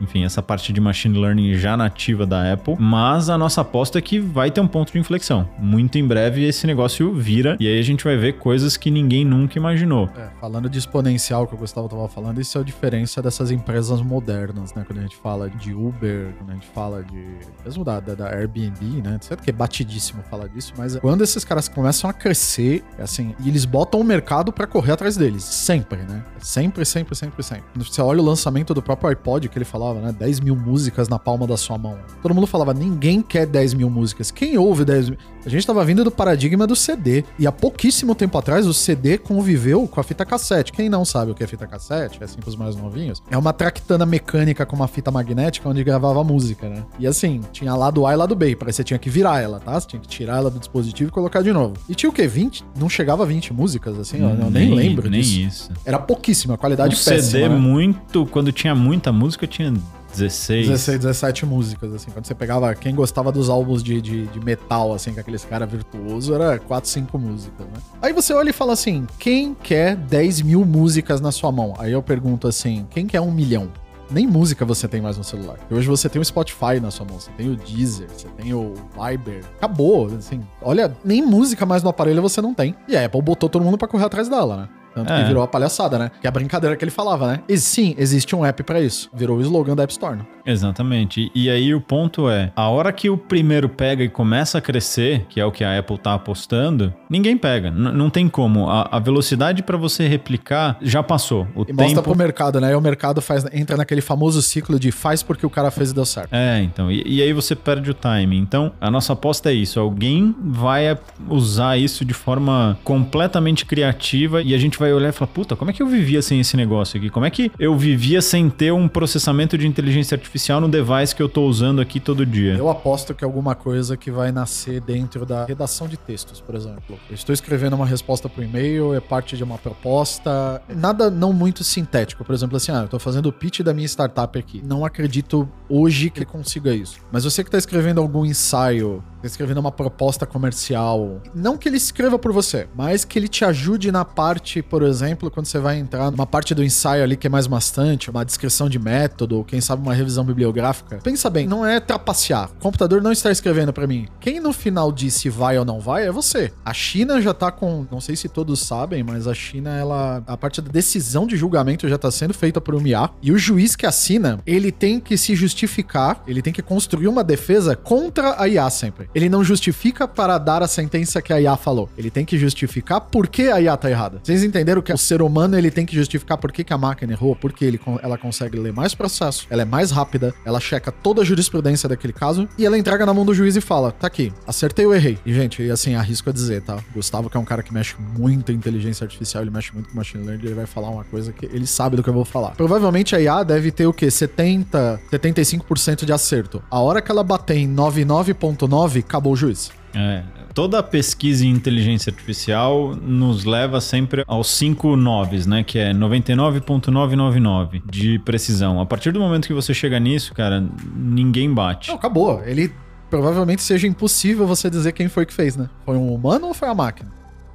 enfim, 0.00 0.24
essa 0.24 0.42
parte 0.42 0.72
de 0.72 0.80
machine 0.80 1.18
learning 1.18 1.54
já 1.54 1.76
nativa 1.76 2.26
da 2.26 2.52
Apple, 2.52 2.76
mas 2.78 3.28
a 3.28 3.38
nossa 3.38 3.60
aposta 3.60 3.98
é 3.98 4.02
que 4.02 4.18
vai 4.18 4.50
ter 4.50 4.60
um 4.60 4.66
ponto 4.66 4.92
de 4.92 4.98
inflexão. 4.98 5.48
Muito 5.58 5.98
em 5.98 6.06
breve 6.06 6.44
esse 6.44 6.66
negócio 6.66 7.12
vira 7.14 7.56
e 7.58 7.66
aí 7.66 7.78
a 7.78 7.82
gente 7.82 8.04
vai 8.04 8.16
ver 8.16 8.34
coisas 8.34 8.76
que 8.76 8.90
ninguém 8.90 9.24
nunca 9.24 9.58
imaginou. 9.58 10.03
É, 10.16 10.28
falando 10.40 10.68
de 10.68 10.78
exponencial 10.78 11.46
que 11.46 11.54
o 11.54 11.58
Gustavo 11.58 11.86
estava 11.86 12.08
falando, 12.08 12.40
isso 12.40 12.56
é 12.58 12.60
a 12.60 12.64
diferença 12.64 13.22
dessas 13.22 13.50
empresas 13.50 14.00
modernas, 14.00 14.74
né? 14.74 14.84
Quando 14.86 14.98
a 14.98 15.02
gente 15.02 15.16
fala 15.16 15.48
de 15.48 15.74
Uber, 15.74 16.32
quando 16.38 16.50
a 16.50 16.54
gente 16.54 16.66
fala 16.68 17.02
de. 17.02 17.24
mesmo 17.64 17.84
da, 17.84 18.00
da, 18.00 18.14
da 18.14 18.28
Airbnb, 18.28 19.02
né? 19.02 19.18
Certo 19.20 19.42
que 19.42 19.50
é 19.50 19.52
batidíssimo 19.52 20.22
falar 20.30 20.48
disso, 20.48 20.72
mas 20.76 20.96
quando 20.96 21.22
esses 21.22 21.44
caras 21.44 21.68
começam 21.68 22.08
a 22.08 22.12
crescer, 22.12 22.84
assim, 22.98 23.34
e 23.40 23.48
eles 23.48 23.64
botam 23.64 24.00
o 24.00 24.04
mercado 24.04 24.52
para 24.52 24.66
correr 24.66 24.92
atrás 24.92 25.16
deles. 25.16 25.44
Sempre, 25.44 25.98
né? 26.02 26.24
Sempre, 26.40 26.84
sempre, 26.84 27.14
sempre, 27.14 27.42
sempre. 27.42 27.64
Você 27.76 28.00
olha 28.00 28.20
o 28.20 28.24
lançamento 28.24 28.74
do 28.74 28.82
próprio 28.82 29.10
iPod, 29.10 29.48
que 29.48 29.58
ele 29.58 29.64
falava, 29.64 30.00
né? 30.00 30.12
10 30.12 30.40
mil 30.40 30.56
músicas 30.56 31.08
na 31.08 31.18
palma 31.18 31.46
da 31.46 31.56
sua 31.56 31.78
mão. 31.78 31.98
Todo 32.22 32.34
mundo 32.34 32.46
falava, 32.46 32.74
ninguém 32.74 33.22
quer 33.22 33.46
10 33.46 33.74
mil 33.74 33.90
músicas. 33.90 34.30
Quem 34.30 34.56
ouve 34.58 34.84
10 34.84 35.10
mil? 35.10 35.18
A 35.44 35.48
gente 35.48 35.66
tava 35.66 35.84
vindo 35.84 36.02
do 36.02 36.10
paradigma 36.10 36.66
do 36.66 36.74
CD. 36.74 37.24
E 37.38 37.46
há 37.46 37.52
pouquíssimo 37.52 38.14
tempo 38.14 38.38
atrás, 38.38 38.66
o 38.66 38.74
CD 38.74 39.18
conviveu 39.18 39.86
com 39.94 40.00
a 40.00 40.04
fita 40.04 40.24
cassete. 40.24 40.72
Quem 40.72 40.88
não 40.88 41.04
sabe 41.04 41.30
o 41.30 41.34
que 41.34 41.42
é 41.42 41.46
fita 41.46 41.66
cassete, 41.66 42.18
é 42.20 42.24
assim 42.24 42.40
pros 42.40 42.56
mais 42.56 42.76
novinhos, 42.76 43.22
é 43.30 43.38
uma 43.38 43.52
tractana 43.52 44.04
mecânica 44.04 44.66
com 44.66 44.76
uma 44.76 44.88
fita 44.88 45.10
magnética 45.10 45.68
onde 45.68 45.82
gravava 45.84 46.22
música, 46.24 46.68
né? 46.68 46.84
E 46.98 47.06
assim, 47.06 47.40
tinha 47.52 47.74
lado 47.74 48.06
A 48.06 48.12
e 48.12 48.16
lado 48.16 48.34
B, 48.34 48.54
que 48.54 48.64
você 48.64 48.84
tinha 48.84 48.98
que 48.98 49.08
virar 49.08 49.40
ela, 49.40 49.60
tá? 49.60 49.78
Você 49.78 49.88
tinha 49.88 50.00
que 50.00 50.08
tirar 50.08 50.38
ela 50.38 50.50
do 50.50 50.58
dispositivo 50.58 51.08
e 51.08 51.12
colocar 51.12 51.42
de 51.42 51.52
novo. 51.52 51.74
E 51.88 51.94
tinha 51.94 52.10
o 52.10 52.12
quê? 52.12 52.26
20? 52.26 52.64
Não 52.76 52.88
chegava 52.88 53.22
a 53.22 53.26
20 53.26 53.52
músicas, 53.52 53.98
assim? 53.98 54.20
Eu, 54.20 54.30
eu 54.30 54.50
nem, 54.50 54.50
nem, 54.50 54.74
lembro 54.74 55.08
nem 55.08 55.20
disso. 55.20 55.70
isso. 55.70 55.72
Era 55.84 55.98
pouquíssima, 55.98 56.58
qualidade 56.58 56.94
o 56.94 56.98
péssima. 56.98 57.22
CD 57.22 57.48
né? 57.48 57.56
muito, 57.56 58.26
quando 58.26 58.52
tinha 58.52 58.74
muita 58.74 59.12
música, 59.12 59.46
tinha 59.46 59.72
16. 60.14 60.68
16, 60.68 60.98
17 60.98 61.46
músicas, 61.46 61.94
assim. 61.94 62.10
Quando 62.10 62.26
você 62.26 62.34
pegava 62.34 62.74
quem 62.74 62.94
gostava 62.94 63.30
dos 63.30 63.48
álbuns 63.48 63.82
de, 63.82 64.00
de, 64.00 64.26
de 64.26 64.40
metal, 64.40 64.92
assim, 64.94 65.12
com 65.12 65.20
aqueles 65.20 65.44
cara 65.44 65.66
virtuoso, 65.66 66.34
era 66.34 66.58
4, 66.58 66.88
5 66.88 67.18
músicas, 67.18 67.66
né? 67.66 67.80
Aí 68.00 68.12
você 68.12 68.32
olha 68.32 68.50
e 68.50 68.52
fala 68.52 68.72
assim: 68.72 69.06
quem 69.18 69.54
quer 69.54 69.96
10 69.96 70.42
mil 70.42 70.64
músicas 70.64 71.20
na 71.20 71.32
sua 71.32 71.50
mão? 71.50 71.74
Aí 71.78 71.92
eu 71.92 72.02
pergunto 72.02 72.48
assim: 72.48 72.86
quem 72.90 73.06
quer 73.06 73.20
um 73.20 73.30
milhão? 73.30 73.70
Nem 74.10 74.26
música 74.26 74.64
você 74.64 74.86
tem 74.86 75.00
mais 75.00 75.16
no 75.16 75.24
celular. 75.24 75.58
Hoje 75.70 75.88
você 75.88 76.08
tem 76.08 76.20
o 76.20 76.24
Spotify 76.24 76.78
na 76.80 76.90
sua 76.90 77.06
mão, 77.06 77.18
você 77.18 77.30
tem 77.32 77.50
o 77.50 77.56
Deezer, 77.56 78.06
você 78.14 78.28
tem 78.28 78.52
o 78.52 78.74
Viber. 78.94 79.42
Acabou, 79.56 80.06
assim. 80.14 80.42
Olha, 80.60 80.94
nem 81.04 81.22
música 81.22 81.64
mais 81.64 81.82
no 81.82 81.88
aparelho 81.88 82.20
você 82.20 82.40
não 82.42 82.52
tem. 82.52 82.74
E 82.86 82.96
a 82.96 83.06
Apple 83.06 83.22
botou 83.22 83.48
todo 83.48 83.64
mundo 83.64 83.78
para 83.78 83.88
correr 83.88 84.04
atrás 84.04 84.28
dela, 84.28 84.56
né? 84.56 84.68
Tanto 84.94 85.12
é. 85.12 85.20
que 85.20 85.28
virou 85.28 85.42
a 85.42 85.48
palhaçada, 85.48 85.98
né? 85.98 86.10
Que 86.20 86.26
é 86.26 86.28
a 86.28 86.32
brincadeira 86.32 86.76
que 86.76 86.84
ele 86.84 86.90
falava, 86.90 87.26
né? 87.26 87.40
E 87.48 87.58
sim, 87.58 87.94
existe 87.98 88.34
um 88.34 88.44
app 88.44 88.62
para 88.62 88.80
isso. 88.80 89.10
Virou 89.12 89.38
o 89.38 89.40
slogan 89.40 89.74
da 89.74 89.82
App 89.82 89.92
Store. 89.92 90.16
Né? 90.16 90.24
Exatamente. 90.46 91.30
E, 91.34 91.48
aí 91.48 91.74
o 91.74 91.80
ponto 91.80 92.28
é, 92.28 92.52
a 92.54 92.68
hora 92.68 92.92
que 92.92 93.08
o 93.08 93.16
primeiro 93.16 93.68
pega 93.68 94.04
e 94.04 94.08
começa 94.08 94.58
a 94.58 94.60
crescer, 94.60 95.26
que 95.28 95.40
é 95.40 95.44
o 95.44 95.50
que 95.50 95.64
a 95.64 95.78
Apple 95.78 95.98
tá 95.98 96.14
apostando, 96.14 96.92
ninguém 97.08 97.36
pega. 97.36 97.68
N 97.68 97.92
não 97.92 98.10
tem 98.10 98.28
como. 98.28 98.68
A, 98.68 98.88
a 98.92 98.98
velocidade 98.98 99.62
para 99.62 99.76
você 99.76 100.06
replicar 100.06 100.76
já 100.82 101.02
passou. 101.02 101.46
O 101.54 101.62
e 101.62 101.66
tempo... 101.66 101.82
mostra 101.82 102.02
pro 102.02 102.16
mercado, 102.16 102.60
né? 102.60 102.72
E 102.72 102.74
o 102.74 102.80
mercado 102.80 103.22
faz, 103.22 103.44
entra 103.52 103.76
naquele 103.76 104.00
famoso 104.00 104.42
ciclo 104.42 104.78
de 104.78 104.92
faz 104.92 105.22
porque 105.22 105.46
o 105.46 105.50
cara 105.50 105.70
fez 105.70 105.90
e 105.90 105.94
deu 105.94 106.04
certo. 106.04 106.32
É, 106.32 106.62
então. 106.62 106.90
E, 106.90 107.02
e 107.06 107.22
aí 107.22 107.32
você 107.32 107.54
perde 107.54 107.90
o 107.90 107.94
time. 107.94 108.36
Então, 108.36 108.72
a 108.80 108.90
nossa 108.90 109.12
aposta 109.12 109.50
é 109.50 109.54
isso. 109.54 109.80
Alguém 109.80 110.34
vai 110.42 110.96
usar 111.28 111.78
isso 111.78 112.04
de 112.04 112.14
forma 112.14 112.78
completamente 112.84 113.64
criativa 113.64 114.42
e 114.42 114.54
a 114.54 114.58
gente 114.58 114.78
vai 114.78 114.83
vai 114.84 114.92
olhar 114.92 115.08
e 115.08 115.12
falar: 115.12 115.30
puta, 115.30 115.56
como 115.56 115.70
é 115.70 115.74
que 115.74 115.82
eu 115.82 115.86
vivia 115.86 116.20
sem 116.20 116.40
esse 116.40 116.56
negócio 116.56 116.98
aqui? 116.98 117.08
Como 117.10 117.24
é 117.24 117.30
que 117.30 117.50
eu 117.58 117.76
vivia 117.76 118.20
sem 118.20 118.50
ter 118.50 118.72
um 118.72 118.86
processamento 118.86 119.56
de 119.56 119.66
inteligência 119.66 120.14
artificial 120.14 120.60
no 120.60 120.68
device 120.68 121.14
que 121.14 121.22
eu 121.22 121.28
tô 121.28 121.46
usando 121.46 121.80
aqui 121.80 121.98
todo 121.98 122.24
dia? 122.26 122.54
Eu 122.54 122.68
aposto 122.68 123.14
que 123.14 123.24
é 123.24 123.26
alguma 123.26 123.54
coisa 123.54 123.96
que 123.96 124.10
vai 124.10 124.30
nascer 124.30 124.80
dentro 124.80 125.24
da 125.24 125.44
redação 125.44 125.88
de 125.88 125.96
textos, 125.96 126.40
por 126.40 126.54
exemplo. 126.54 126.98
Eu 127.08 127.14
estou 127.14 127.32
escrevendo 127.32 127.74
uma 127.74 127.86
resposta 127.86 128.30
o 128.36 128.42
e-mail, 128.42 128.94
é 128.94 129.00
parte 129.00 129.36
de 129.36 129.44
uma 129.44 129.56
proposta, 129.56 130.60
nada 130.68 131.08
não 131.08 131.32
muito 131.32 131.62
sintético. 131.62 132.24
Por 132.24 132.34
exemplo, 132.34 132.56
assim, 132.56 132.72
ah, 132.72 132.82
eu 132.82 132.88
tô 132.88 132.98
fazendo 132.98 133.26
o 133.26 133.32
pitch 133.32 133.60
da 133.60 133.72
minha 133.72 133.86
startup 133.86 134.36
aqui. 134.36 134.60
Não 134.64 134.84
acredito 134.84 135.48
hoje 135.68 136.10
que 136.10 136.24
consiga 136.24 136.74
isso. 136.74 136.98
Mas 137.12 137.22
você 137.22 137.44
que 137.44 137.48
está 137.48 137.58
escrevendo 137.58 138.00
algum 138.00 138.24
ensaio 138.24 139.02
escrevendo 139.26 139.58
uma 139.58 139.72
proposta 139.72 140.26
comercial. 140.26 141.20
Não 141.34 141.56
que 141.56 141.68
ele 141.68 141.76
escreva 141.76 142.18
por 142.18 142.32
você, 142.32 142.68
mas 142.76 143.04
que 143.04 143.18
ele 143.18 143.28
te 143.28 143.44
ajude 143.44 143.90
na 143.90 144.04
parte, 144.04 144.62
por 144.62 144.82
exemplo, 144.82 145.30
quando 145.30 145.46
você 145.46 145.58
vai 145.58 145.78
entrar 145.78 146.10
numa 146.10 146.26
parte 146.26 146.54
do 146.54 146.62
ensaio 146.62 147.02
ali 147.02 147.16
que 147.16 147.26
é 147.26 147.30
mais 147.30 147.46
bastante, 147.46 148.10
uma 148.10 148.24
descrição 148.24 148.68
de 148.68 148.78
método, 148.78 149.38
ou 149.38 149.44
quem 149.44 149.60
sabe 149.60 149.82
uma 149.82 149.94
revisão 149.94 150.24
bibliográfica. 150.24 150.98
Pensa 151.02 151.30
bem, 151.30 151.46
não 151.46 151.64
é 151.64 151.80
trapacear. 151.80 152.50
O 152.58 152.62
computador 152.62 153.02
não 153.02 153.12
está 153.12 153.30
escrevendo 153.30 153.72
para 153.72 153.86
mim. 153.86 154.06
Quem 154.20 154.40
no 154.40 154.52
final 154.52 154.92
diz 154.92 155.14
se 155.14 155.28
vai 155.28 155.58
ou 155.58 155.64
não 155.64 155.80
vai 155.80 156.06
é 156.06 156.12
você. 156.12 156.52
A 156.64 156.72
China 156.72 157.20
já 157.20 157.32
tá 157.32 157.50
com, 157.50 157.86
não 157.90 158.00
sei 158.00 158.16
se 158.16 158.28
todos 158.28 158.60
sabem, 158.60 159.02
mas 159.02 159.26
a 159.26 159.34
China, 159.34 159.70
ela, 159.70 160.22
a 160.26 160.36
parte 160.36 160.60
da 160.60 160.70
decisão 160.70 161.26
de 161.26 161.36
julgamento 161.36 161.88
já 161.88 161.96
tá 161.98 162.10
sendo 162.10 162.34
feita 162.34 162.60
por 162.60 162.74
um 162.74 162.86
IA, 162.86 163.10
e 163.22 163.32
o 163.32 163.38
juiz 163.38 163.74
que 163.74 163.86
assina, 163.86 164.40
ele 164.46 164.70
tem 164.70 165.00
que 165.00 165.16
se 165.16 165.34
justificar, 165.34 166.22
ele 166.26 166.42
tem 166.42 166.52
que 166.52 166.62
construir 166.62 167.08
uma 167.08 167.24
defesa 167.24 167.74
contra 167.74 168.40
a 168.40 168.48
IA 168.48 168.68
sempre 168.70 169.08
ele 169.14 169.28
não 169.28 169.44
justifica 169.44 170.06
para 170.08 170.38
dar 170.38 170.62
a 170.62 170.66
sentença 170.66 171.22
que 171.22 171.32
a 171.32 171.40
IA 171.40 171.56
falou. 171.56 171.88
Ele 171.96 172.10
tem 172.10 172.24
que 172.24 172.38
justificar 172.38 173.00
por 173.00 173.28
que 173.28 173.50
a 173.50 173.60
IA 173.60 173.76
tá 173.76 173.90
errada. 173.90 174.20
Vocês 174.22 174.42
entenderam 174.42 174.82
que 174.82 174.92
o 174.92 174.98
ser 174.98 175.22
humano 175.22 175.56
ele 175.56 175.70
tem 175.70 175.86
que 175.86 175.94
justificar 175.94 176.38
por 176.38 176.50
que, 176.52 176.64
que 176.64 176.72
a 176.72 176.78
máquina 176.78 177.12
errou? 177.12 177.36
Porque 177.36 177.64
ele, 177.64 177.80
ela 178.02 178.18
consegue 178.18 178.58
ler 178.58 178.72
mais 178.72 178.94
processo, 178.94 179.46
ela 179.50 179.62
é 179.62 179.64
mais 179.64 179.90
rápida, 179.90 180.34
ela 180.44 180.60
checa 180.60 180.90
toda 180.90 181.22
a 181.22 181.24
jurisprudência 181.24 181.88
daquele 181.88 182.12
caso 182.12 182.48
e 182.58 182.66
ela 182.66 182.78
entrega 182.78 183.06
na 183.06 183.14
mão 183.14 183.24
do 183.24 183.34
juiz 183.34 183.56
e 183.56 183.60
fala: 183.60 183.92
tá 183.92 184.06
aqui, 184.06 184.32
acertei 184.46 184.86
ou 184.86 184.94
errei. 184.94 185.18
E, 185.24 185.32
gente, 185.32 185.62
e 185.62 185.70
assim, 185.70 185.94
arrisco 185.94 186.30
a 186.30 186.32
dizer, 186.32 186.62
tá? 186.62 186.78
Gustavo, 186.94 187.30
que 187.30 187.36
é 187.36 187.40
um 187.40 187.44
cara 187.44 187.62
que 187.62 187.72
mexe 187.72 187.94
muito 188.16 188.50
em 188.50 188.54
inteligência 188.56 189.04
artificial, 189.04 189.42
ele 189.42 189.50
mexe 189.50 189.72
muito 189.72 189.90
com 189.90 189.96
machine 189.96 190.24
learning, 190.24 190.44
ele 190.44 190.54
vai 190.54 190.66
falar 190.66 190.90
uma 190.90 191.04
coisa 191.04 191.32
que 191.32 191.46
ele 191.46 191.66
sabe 191.66 191.96
do 191.96 192.02
que 192.02 192.08
eu 192.08 192.14
vou 192.14 192.24
falar. 192.24 192.52
Provavelmente 192.52 193.14
a 193.14 193.20
IA 193.20 193.42
deve 193.42 193.70
ter 193.70 193.86
o 193.86 193.92
quê? 193.92 194.10
70, 194.10 195.00
75% 195.12 196.04
de 196.04 196.12
acerto. 196.12 196.62
A 196.70 196.80
hora 196.80 197.00
que 197.00 197.10
ela 197.10 197.22
bater 197.22 197.56
em 197.56 197.72
99.9, 197.72 199.03
acabou 199.04 199.32
o 199.32 199.36
juiz. 199.36 199.70
É, 199.94 200.24
toda 200.52 200.82
pesquisa 200.82 201.46
em 201.46 201.50
inteligência 201.50 202.10
artificial 202.10 202.96
nos 202.96 203.44
leva 203.44 203.80
sempre 203.80 204.24
aos 204.26 204.50
cinco 204.50 204.96
noves, 204.96 205.46
né? 205.46 205.62
Que 205.62 205.78
é 205.78 205.92
99.999 205.92 207.82
de 207.88 208.18
precisão. 208.18 208.80
A 208.80 208.86
partir 208.86 209.12
do 209.12 209.20
momento 209.20 209.46
que 209.46 209.54
você 209.54 209.72
chega 209.72 210.00
nisso, 210.00 210.34
cara, 210.34 210.64
ninguém 210.96 211.52
bate. 211.52 211.88
Não, 211.88 211.96
acabou. 211.96 212.42
Ele 212.44 212.72
provavelmente 213.08 213.62
seja 213.62 213.86
impossível 213.86 214.46
você 214.46 214.68
dizer 214.68 214.92
quem 214.92 215.08
foi 215.08 215.24
que 215.24 215.32
fez, 215.32 215.56
né? 215.56 215.70
Foi 215.84 215.96
um 215.96 216.12
humano 216.12 216.48
ou 216.48 216.54
foi 216.54 216.68
a 216.68 216.74
máquina? 216.74 217.12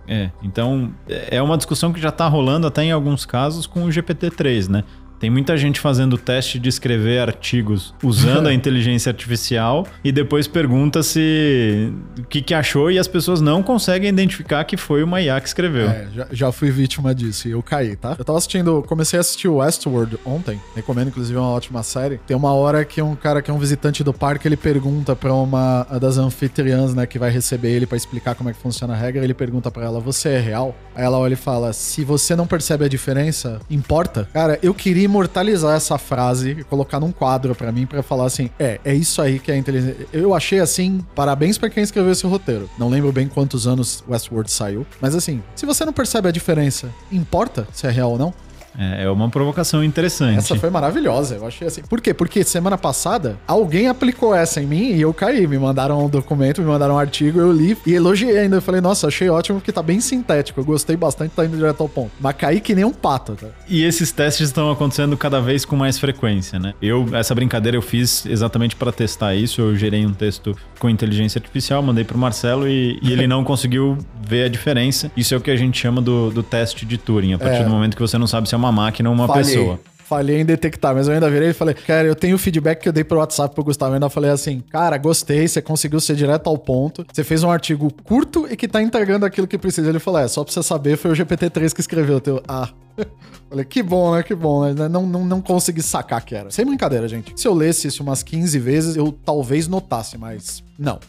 É, 0.08 0.32
então 0.42 0.92
é 1.08 1.40
uma 1.40 1.56
discussão 1.56 1.94
que 1.94 2.02
já 2.02 2.12
tá 2.12 2.28
rolando 2.28 2.66
até 2.66 2.84
em 2.84 2.92
alguns 2.92 3.26
casos 3.26 3.68
com 3.68 3.84
o 3.84 3.90
GPT-3, 3.90 4.68
né? 4.68 4.84
Tem 5.20 5.30
muita 5.30 5.58
gente 5.58 5.80
fazendo 5.82 6.18
teste 6.18 6.58
de 6.58 6.70
escrever 6.70 7.20
artigos 7.20 7.94
usando 8.02 8.48
a 8.48 8.54
inteligência 8.54 9.10
artificial 9.10 9.86
e 10.02 10.12
depois 10.12 10.48
pergunta 10.48 11.04
se 11.04 11.92
o 12.18 12.24
que, 12.24 12.42
que 12.42 12.54
achou 12.54 12.90
e 12.90 12.98
as 12.98 13.08
pessoas 13.08 13.42
não 13.42 13.62
conseguem 13.62 14.10
identificar 14.10 14.64
que 14.64 14.78
foi 14.78 15.04
uma 15.04 15.22
IA 15.22 15.40
que 15.42 15.48
escreveu. 15.48 15.90
É, 15.90 16.08
já, 16.16 16.28
já 16.32 16.52
fui 16.52 16.72
vítima 16.72 17.14
disso 17.14 17.50
e 17.50 17.52
eu 17.52 17.62
caí, 17.62 17.98
tá? 17.98 18.16
Eu 18.18 18.24
tava 18.24 18.38
assistindo, 18.38 18.82
comecei 18.88 19.18
a 19.18 19.22
assistir 19.22 19.50
Westworld 19.50 20.18
ontem, 20.26 20.60
recomendo 20.74 21.10
inclusive 21.10 21.38
é 21.38 21.42
uma 21.42 21.52
ótima 21.52 21.84
série. 21.84 22.20
Tem 22.26 22.38
uma 22.38 22.54
hora 22.54 22.86
que 22.86 23.02
um 23.02 23.16
cara 23.16 23.42
que 23.42 23.52
é 23.52 23.54
um 23.54 23.60
visitante 23.60 24.04
do 24.04 24.14
parque, 24.14 24.48
ele 24.48 24.58
pergunta 24.58 25.16
pra 25.16 25.34
uma 25.34 25.84
das 26.00 26.18
anfitriãs, 26.18 26.94
né, 26.94 27.06
que 27.06 27.20
vai 27.20 27.30
receber 27.30 27.72
ele 27.72 27.86
para 27.86 27.98
explicar 27.98 28.36
como 28.36 28.50
é 28.50 28.54
que 28.54 28.60
funciona 28.60 28.94
a 28.94 28.98
regra, 28.98 29.24
ele 29.24 29.34
pergunta 29.34 29.70
para 29.70 29.84
ela: 29.86 30.00
"Você 30.00 30.30
é 30.30 30.40
real?" 30.40 30.74
Aí 30.96 31.04
ela 31.04 31.18
olha 31.18 31.34
e 31.34 31.38
fala: 31.38 31.74
"Se 31.74 32.06
você 32.06 32.36
não 32.36 32.48
percebe 32.48 32.86
a 32.86 32.88
diferença, 32.88 33.60
importa?" 33.70 34.30
Cara, 34.32 34.58
eu 34.64 34.74
queria 34.74 35.09
imortalizar 35.10 35.76
essa 35.76 35.98
frase 35.98 36.52
e 36.52 36.64
colocar 36.64 37.00
num 37.00 37.12
quadro 37.12 37.56
para 37.56 37.72
mim 37.72 37.86
para 37.86 38.02
falar 38.04 38.26
assim: 38.26 38.50
"É, 38.60 38.80
é 38.86 38.94
isso 38.94 39.22
aí 39.22 39.40
que 39.40 39.52
é 39.52 39.58
inteligência". 39.58 40.08
Eu 40.14 40.34
achei 40.34 40.60
assim, 40.60 41.04
parabéns 41.16 41.58
para 41.58 41.70
quem 41.70 41.84
escreveu 41.84 42.12
esse 42.12 42.26
roteiro. 42.26 42.70
Não 42.78 42.90
lembro 42.90 43.12
bem 43.12 43.28
quantos 43.28 43.68
anos 43.68 44.04
Westworld 44.08 44.52
saiu, 44.52 44.86
mas 45.02 45.16
assim, 45.16 45.42
se 45.56 45.66
você 45.66 45.84
não 45.84 45.94
percebe 45.94 46.30
a 46.30 46.32
diferença, 46.32 46.90
importa 47.12 47.68
se 47.74 47.88
é 47.88 47.90
real 47.90 48.12
ou 48.12 48.18
não? 48.18 48.34
É, 48.80 49.04
é 49.04 49.10
uma 49.10 49.28
provocação 49.30 49.84
interessante. 49.84 50.38
Essa 50.38 50.56
foi 50.56 50.70
maravilhosa, 50.70 51.36
eu 51.36 51.46
achei 51.46 51.68
assim. 51.68 51.82
Por 51.82 52.00
quê? 52.00 52.14
Porque 52.14 52.44
semana 52.46 52.78
passada 52.78 53.38
alguém 53.46 53.88
aplicou 53.90 54.34
essa 54.34 54.62
em 54.62 54.66
mim 54.66 54.94
e 54.94 55.02
eu 55.02 55.14
caí. 55.14 55.46
Me 55.46 55.58
mandaram 55.58 56.06
um 56.06 56.10
documento, 56.10 56.62
me 56.62 56.68
mandaram 56.68 56.96
um 56.96 56.98
artigo, 57.00 57.40
eu 57.40 57.52
li 57.52 57.78
e 57.86 57.94
elogiei 57.94 58.38
ainda. 58.38 58.58
Eu 58.58 58.62
falei, 58.62 58.80
nossa, 58.80 59.08
achei 59.08 59.30
ótimo 59.30 59.60
porque 59.60 59.72
tá 59.72 59.84
bem 59.84 60.00
sintético. 60.00 60.60
Eu 60.62 60.66
gostei 60.66 60.96
bastante, 60.96 61.32
tá 61.32 61.46
indo 61.46 61.58
direto 61.58 61.82
ao 61.82 61.90
ponto. 61.90 62.12
Mas 62.20 62.36
caí 62.38 62.62
que 62.62 62.74
nem 62.74 62.86
um 62.86 62.94
pato, 62.94 63.34
tá? 63.36 63.48
E 63.68 63.84
esses 63.84 64.12
testes 64.12 64.48
estão 64.48 64.72
acontecendo 64.72 65.18
cada 65.18 65.42
vez 65.42 65.66
com 65.66 65.76
mais 65.76 66.00
frequência, 66.00 66.58
né? 66.58 66.74
Eu, 66.82 67.08
essa 67.14 67.36
brincadeira 67.36 67.76
eu 67.78 67.82
fiz 67.82 68.26
exatamente 68.26 68.76
para 68.76 68.92
testar 68.92 69.36
isso. 69.36 69.60
Eu 69.62 69.76
gerei 69.76 70.06
um 70.06 70.14
texto 70.14 70.56
com 70.80 70.90
inteligência 70.90 71.40
artificial, 71.40 71.82
mandei 71.84 72.04
pro 72.06 72.18
Marcelo 72.18 72.68
e, 72.68 72.98
e 73.02 73.12
ele 73.12 73.28
não 73.28 73.44
conseguiu 73.46 73.98
ver 74.26 74.46
a 74.46 74.48
diferença. 74.50 75.12
Isso 75.18 75.34
é 75.34 75.38
o 75.38 75.42
que 75.42 75.52
a 75.52 75.56
gente 75.58 75.78
chama 75.78 76.02
do, 76.02 76.30
do 76.32 76.42
teste 76.44 76.86
de 76.86 76.98
Turing. 76.98 77.34
A 77.34 77.40
partir 77.40 77.62
É. 77.62 77.64
do 77.64 77.70
momento 77.70 77.96
que 77.96 78.02
você 78.02 78.18
não 78.18 78.28
sabe 78.28 78.48
se 78.48 78.56
é 78.56 78.58
uma 78.58 78.69
máquina 78.72 79.10
ou 79.10 79.16
uma 79.16 79.28
Falhei. 79.28 79.44
pessoa. 79.44 79.80
Falhei 80.10 80.42
em 80.42 80.46
detectar, 80.46 80.96
mas 80.96 81.08
eu 81.08 81.14
ainda 81.14 81.30
virei 81.30 81.50
e 81.50 81.54
falei, 81.54 81.76
cara, 81.76 82.08
eu 82.08 82.16
tenho 82.16 82.36
o 82.36 82.40
feedback 82.40 82.82
que 82.82 82.90
eu 82.90 82.94
dei 82.94 83.04
pro 83.04 83.20
WhatsApp 83.20 83.54
pro 83.54 83.64
Gustavo. 83.64 83.92
Eu 83.92 83.96
ainda 83.96 84.10
falei 84.10 84.32
assim, 84.32 84.60
cara, 84.60 84.98
gostei, 84.98 85.48
você 85.48 85.62
conseguiu 85.62 86.00
ser 86.00 86.16
direto 86.16 86.48
ao 86.48 86.58
ponto. 86.58 87.06
Você 87.14 87.24
fez 87.24 87.44
um 87.44 87.52
artigo 87.52 87.94
curto 88.04 88.48
e 88.50 88.58
que 88.58 88.68
tá 88.68 88.82
entregando 88.82 89.24
aquilo 89.24 89.46
que 89.46 89.56
precisa. 89.56 89.88
Ele 89.88 90.00
falou, 90.00 90.20
é, 90.20 90.28
só 90.28 90.44
pra 90.44 90.52
você 90.52 90.64
saber, 90.64 90.98
foi 90.98 91.12
o 91.12 91.14
GPT-3 91.14 91.74
que 91.76 91.80
escreveu 91.80 92.18
o 92.18 92.20
teu. 92.20 92.42
Ah. 92.48 92.70
Falei, 93.50 93.66
que 93.66 93.82
bom, 93.82 94.16
né? 94.16 94.24
Que 94.24 94.34
bom, 94.36 94.66
né? 94.72 94.88
Não, 94.90 95.06
não, 95.06 95.26
não 95.26 95.42
consegui 95.42 95.82
sacar 95.82 96.24
que 96.24 96.36
era. 96.36 96.52
Sem 96.52 96.66
brincadeira, 96.66 97.08
gente. 97.08 97.34
Se 97.36 97.48
eu 97.48 97.54
lesse 97.54 97.88
isso 97.88 98.04
umas 98.04 98.22
15 98.24 98.58
vezes, 98.60 98.96
eu 98.96 99.12
talvez 99.26 99.68
notasse, 99.68 100.18
mas 100.18 100.64
não. 100.78 101.00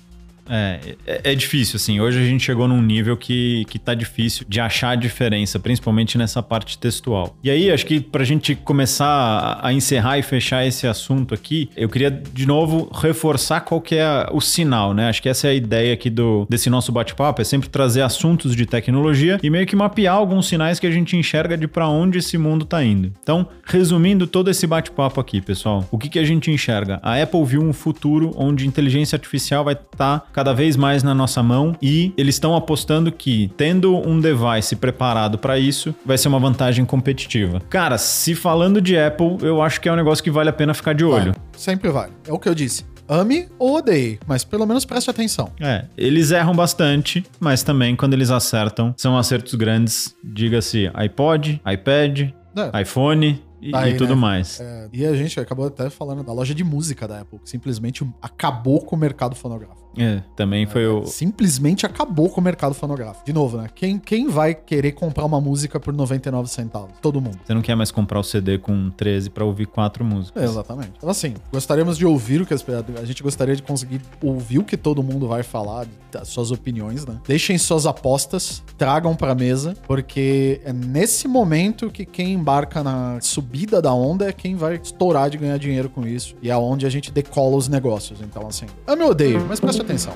É, 0.50 0.80
é, 1.06 1.32
é 1.32 1.34
difícil, 1.34 1.76
assim. 1.76 2.00
Hoje 2.00 2.18
a 2.18 2.24
gente 2.24 2.44
chegou 2.44 2.66
num 2.66 2.82
nível 2.82 3.16
que, 3.16 3.64
que 3.68 3.78
tá 3.78 3.94
difícil 3.94 4.44
de 4.48 4.60
achar 4.60 4.90
a 4.90 4.94
diferença, 4.96 5.58
principalmente 5.58 6.18
nessa 6.18 6.42
parte 6.42 6.76
textual. 6.76 7.36
E 7.42 7.50
aí, 7.50 7.70
acho 7.70 7.86
que 7.86 8.00
pra 8.00 8.24
gente 8.24 8.54
começar 8.54 9.60
a, 9.62 9.72
encerrar 9.72 10.18
e 10.18 10.22
fechar 10.22 10.66
esse 10.66 10.86
assunto 10.86 11.32
aqui, 11.32 11.70
eu 11.76 11.88
queria 11.88 12.10
de 12.10 12.46
novo 12.46 12.90
reforçar 12.92 13.60
qual 13.60 13.80
que 13.80 13.94
é 13.94 14.26
o 14.32 14.40
sinal, 14.40 14.92
né? 14.92 15.08
Acho 15.08 15.22
que 15.22 15.28
essa 15.28 15.46
é 15.46 15.50
a 15.50 15.54
ideia 15.54 15.94
aqui 15.94 16.10
do, 16.10 16.46
desse 16.50 16.68
nosso 16.68 16.90
bate-papo, 16.90 17.40
é 17.40 17.44
sempre 17.44 17.68
trazer 17.68 18.02
assuntos 18.02 18.56
de 18.56 18.66
tecnologia 18.66 19.38
e 19.42 19.48
meio 19.48 19.66
que 19.66 19.76
mapear 19.76 20.16
alguns 20.16 20.48
sinais 20.48 20.80
que 20.80 20.86
a 20.86 20.90
gente 20.90 21.16
enxerga 21.16 21.56
de 21.56 21.68
pra 21.68 21.88
onde 21.88 22.18
esse 22.18 22.36
mundo 22.36 22.64
tá 22.64 22.82
indo. 22.82 23.12
Então, 23.22 23.46
resumindo 23.64 24.26
todo 24.26 24.50
esse 24.50 24.66
bate-papo 24.66 25.20
aqui, 25.20 25.40
pessoal, 25.40 25.86
o 25.90 25.98
que, 25.98 26.08
que 26.08 26.18
a 26.18 26.24
gente 26.24 26.50
enxerga? 26.50 26.98
A 27.02 27.20
Apple 27.20 27.44
viu 27.44 27.62
um 27.62 27.72
futuro 27.72 28.32
onde 28.36 28.66
inteligência 28.66 29.16
artificial 29.16 29.64
vai 29.64 29.74
estar 29.74 30.28
cada 30.40 30.54
vez 30.54 30.74
mais 30.74 31.02
na 31.02 31.14
nossa 31.14 31.42
mão 31.42 31.76
e 31.82 32.14
eles 32.16 32.36
estão 32.36 32.56
apostando 32.56 33.12
que, 33.12 33.52
tendo 33.58 33.94
um 34.08 34.18
device 34.18 34.74
preparado 34.74 35.36
para 35.36 35.58
isso, 35.58 35.94
vai 36.02 36.16
ser 36.16 36.28
uma 36.28 36.38
vantagem 36.38 36.82
competitiva. 36.86 37.60
Cara, 37.68 37.98
se 37.98 38.34
falando 38.34 38.80
de 38.80 38.98
Apple, 38.98 39.36
eu 39.42 39.60
acho 39.60 39.78
que 39.82 39.86
é 39.86 39.92
um 39.92 39.96
negócio 39.96 40.24
que 40.24 40.30
vale 40.30 40.48
a 40.48 40.52
pena 40.52 40.72
ficar 40.72 40.94
de 40.94 41.04
olho. 41.04 41.34
Sempre 41.54 41.90
vale. 41.90 42.12
É 42.26 42.32
o 42.32 42.38
que 42.38 42.48
eu 42.48 42.54
disse. 42.54 42.86
Ame 43.06 43.48
ou 43.58 43.76
odeie, 43.76 44.18
mas 44.26 44.42
pelo 44.42 44.64
menos 44.64 44.86
preste 44.86 45.10
atenção. 45.10 45.52
É, 45.60 45.84
eles 45.94 46.30
erram 46.30 46.54
bastante, 46.54 47.22
mas 47.38 47.62
também 47.62 47.94
quando 47.94 48.14
eles 48.14 48.30
acertam, 48.30 48.94
são 48.96 49.18
acertos 49.18 49.54
grandes, 49.56 50.16
diga-se 50.24 50.90
iPod, 50.94 51.60
iPad, 51.70 52.30
É. 52.56 52.80
iPhone 52.80 53.42
e, 53.60 53.76
Aí, 53.76 53.92
e 53.92 53.96
tudo 53.98 54.14
né? 54.14 54.20
mais. 54.22 54.58
É, 54.58 54.88
e 54.90 55.04
a 55.04 55.14
gente 55.14 55.38
acabou 55.38 55.66
até 55.66 55.90
falando 55.90 56.22
da 56.24 56.32
loja 56.32 56.54
de 56.54 56.64
música 56.64 57.06
da 57.06 57.20
Apple, 57.20 57.40
que 57.44 57.50
simplesmente 57.50 58.08
acabou 58.22 58.80
com 58.80 58.96
o 58.96 58.98
mercado 58.98 59.36
fonográfico. 59.36 59.79
É, 59.96 60.22
também 60.36 60.66
foi 60.66 60.86
o. 60.86 61.04
Simplesmente 61.06 61.84
acabou 61.86 62.30
com 62.30 62.40
o 62.40 62.44
mercado 62.44 62.74
fonográfico. 62.74 63.24
De 63.24 63.32
novo, 63.32 63.56
né? 63.56 63.68
Quem, 63.74 63.98
quem 63.98 64.28
vai 64.28 64.54
querer 64.54 64.92
comprar 64.92 65.24
uma 65.24 65.40
música 65.40 65.80
por 65.80 65.92
99 65.92 66.48
centavos? 66.48 66.90
Todo 67.00 67.20
mundo. 67.20 67.38
Você 67.44 67.54
não 67.54 67.62
quer 67.62 67.74
mais 67.74 67.90
comprar 67.90 68.18
o 68.18 68.24
CD 68.24 68.58
com 68.58 68.90
13 68.90 69.30
pra 69.30 69.44
ouvir 69.44 69.66
quatro 69.66 70.04
músicas. 70.04 70.42
É, 70.42 70.46
exatamente. 70.46 70.92
Então, 70.96 71.10
assim, 71.10 71.34
gostaríamos 71.52 71.96
de 71.96 72.06
ouvir 72.06 72.40
o 72.42 72.46
que 72.46 72.54
as, 72.54 72.64
a 73.00 73.04
gente 73.04 73.22
gostaria 73.22 73.56
de 73.56 73.62
conseguir 73.62 74.00
ouvir 74.22 74.58
o 74.58 74.64
que 74.64 74.76
todo 74.76 75.02
mundo 75.02 75.26
vai 75.26 75.42
falar, 75.42 75.86
das 76.10 76.28
suas 76.28 76.50
opiniões, 76.50 77.06
né? 77.06 77.18
Deixem 77.26 77.56
suas 77.56 77.86
apostas, 77.86 78.62
tragam 78.76 79.14
pra 79.14 79.34
mesa, 79.34 79.74
porque 79.86 80.60
é 80.64 80.72
nesse 80.72 81.28
momento 81.28 81.90
que 81.90 82.04
quem 82.04 82.32
embarca 82.32 82.82
na 82.82 83.18
subida 83.20 83.80
da 83.80 83.92
onda 83.92 84.28
é 84.28 84.32
quem 84.32 84.56
vai 84.56 84.74
estourar 84.82 85.30
de 85.30 85.38
ganhar 85.38 85.58
dinheiro 85.58 85.88
com 85.88 86.06
isso. 86.06 86.34
E 86.42 86.50
é 86.50 86.56
onde 86.56 86.86
a 86.86 86.90
gente 86.90 87.10
decola 87.10 87.56
os 87.56 87.68
negócios. 87.68 88.20
Então, 88.20 88.46
assim, 88.46 88.66
eu 88.86 88.96
me 88.96 89.04
odeio, 89.04 89.46
mas 89.48 89.60
preste 89.80 89.82
atenção. 89.82 90.12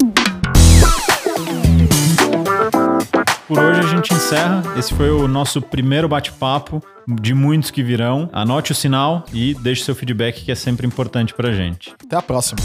Por 3.47 3.59
hoje 3.59 3.81
a 3.81 3.87
gente 3.87 4.15
encerra. 4.15 4.63
Esse 4.77 4.95
foi 4.95 5.11
o 5.11 5.29
nosso 5.29 5.61
primeiro 5.61 6.09
bate-papo 6.09 6.83
de 7.07 7.35
muitos 7.35 7.71
que 7.71 7.83
virão. 7.83 8.29
Anote 8.33 8.73
o 8.73 8.75
sinal 8.75 9.25
e 9.33 9.55
deixe 9.55 9.85
seu 9.85 9.95
feedback 9.95 10.45
que 10.45 10.53
é 10.53 10.55
sempre 10.55 10.87
importante 10.87 11.35
pra 11.35 11.53
gente. 11.53 11.95
Até 12.05 12.17
a 12.17 12.23
próxima. 12.23 12.59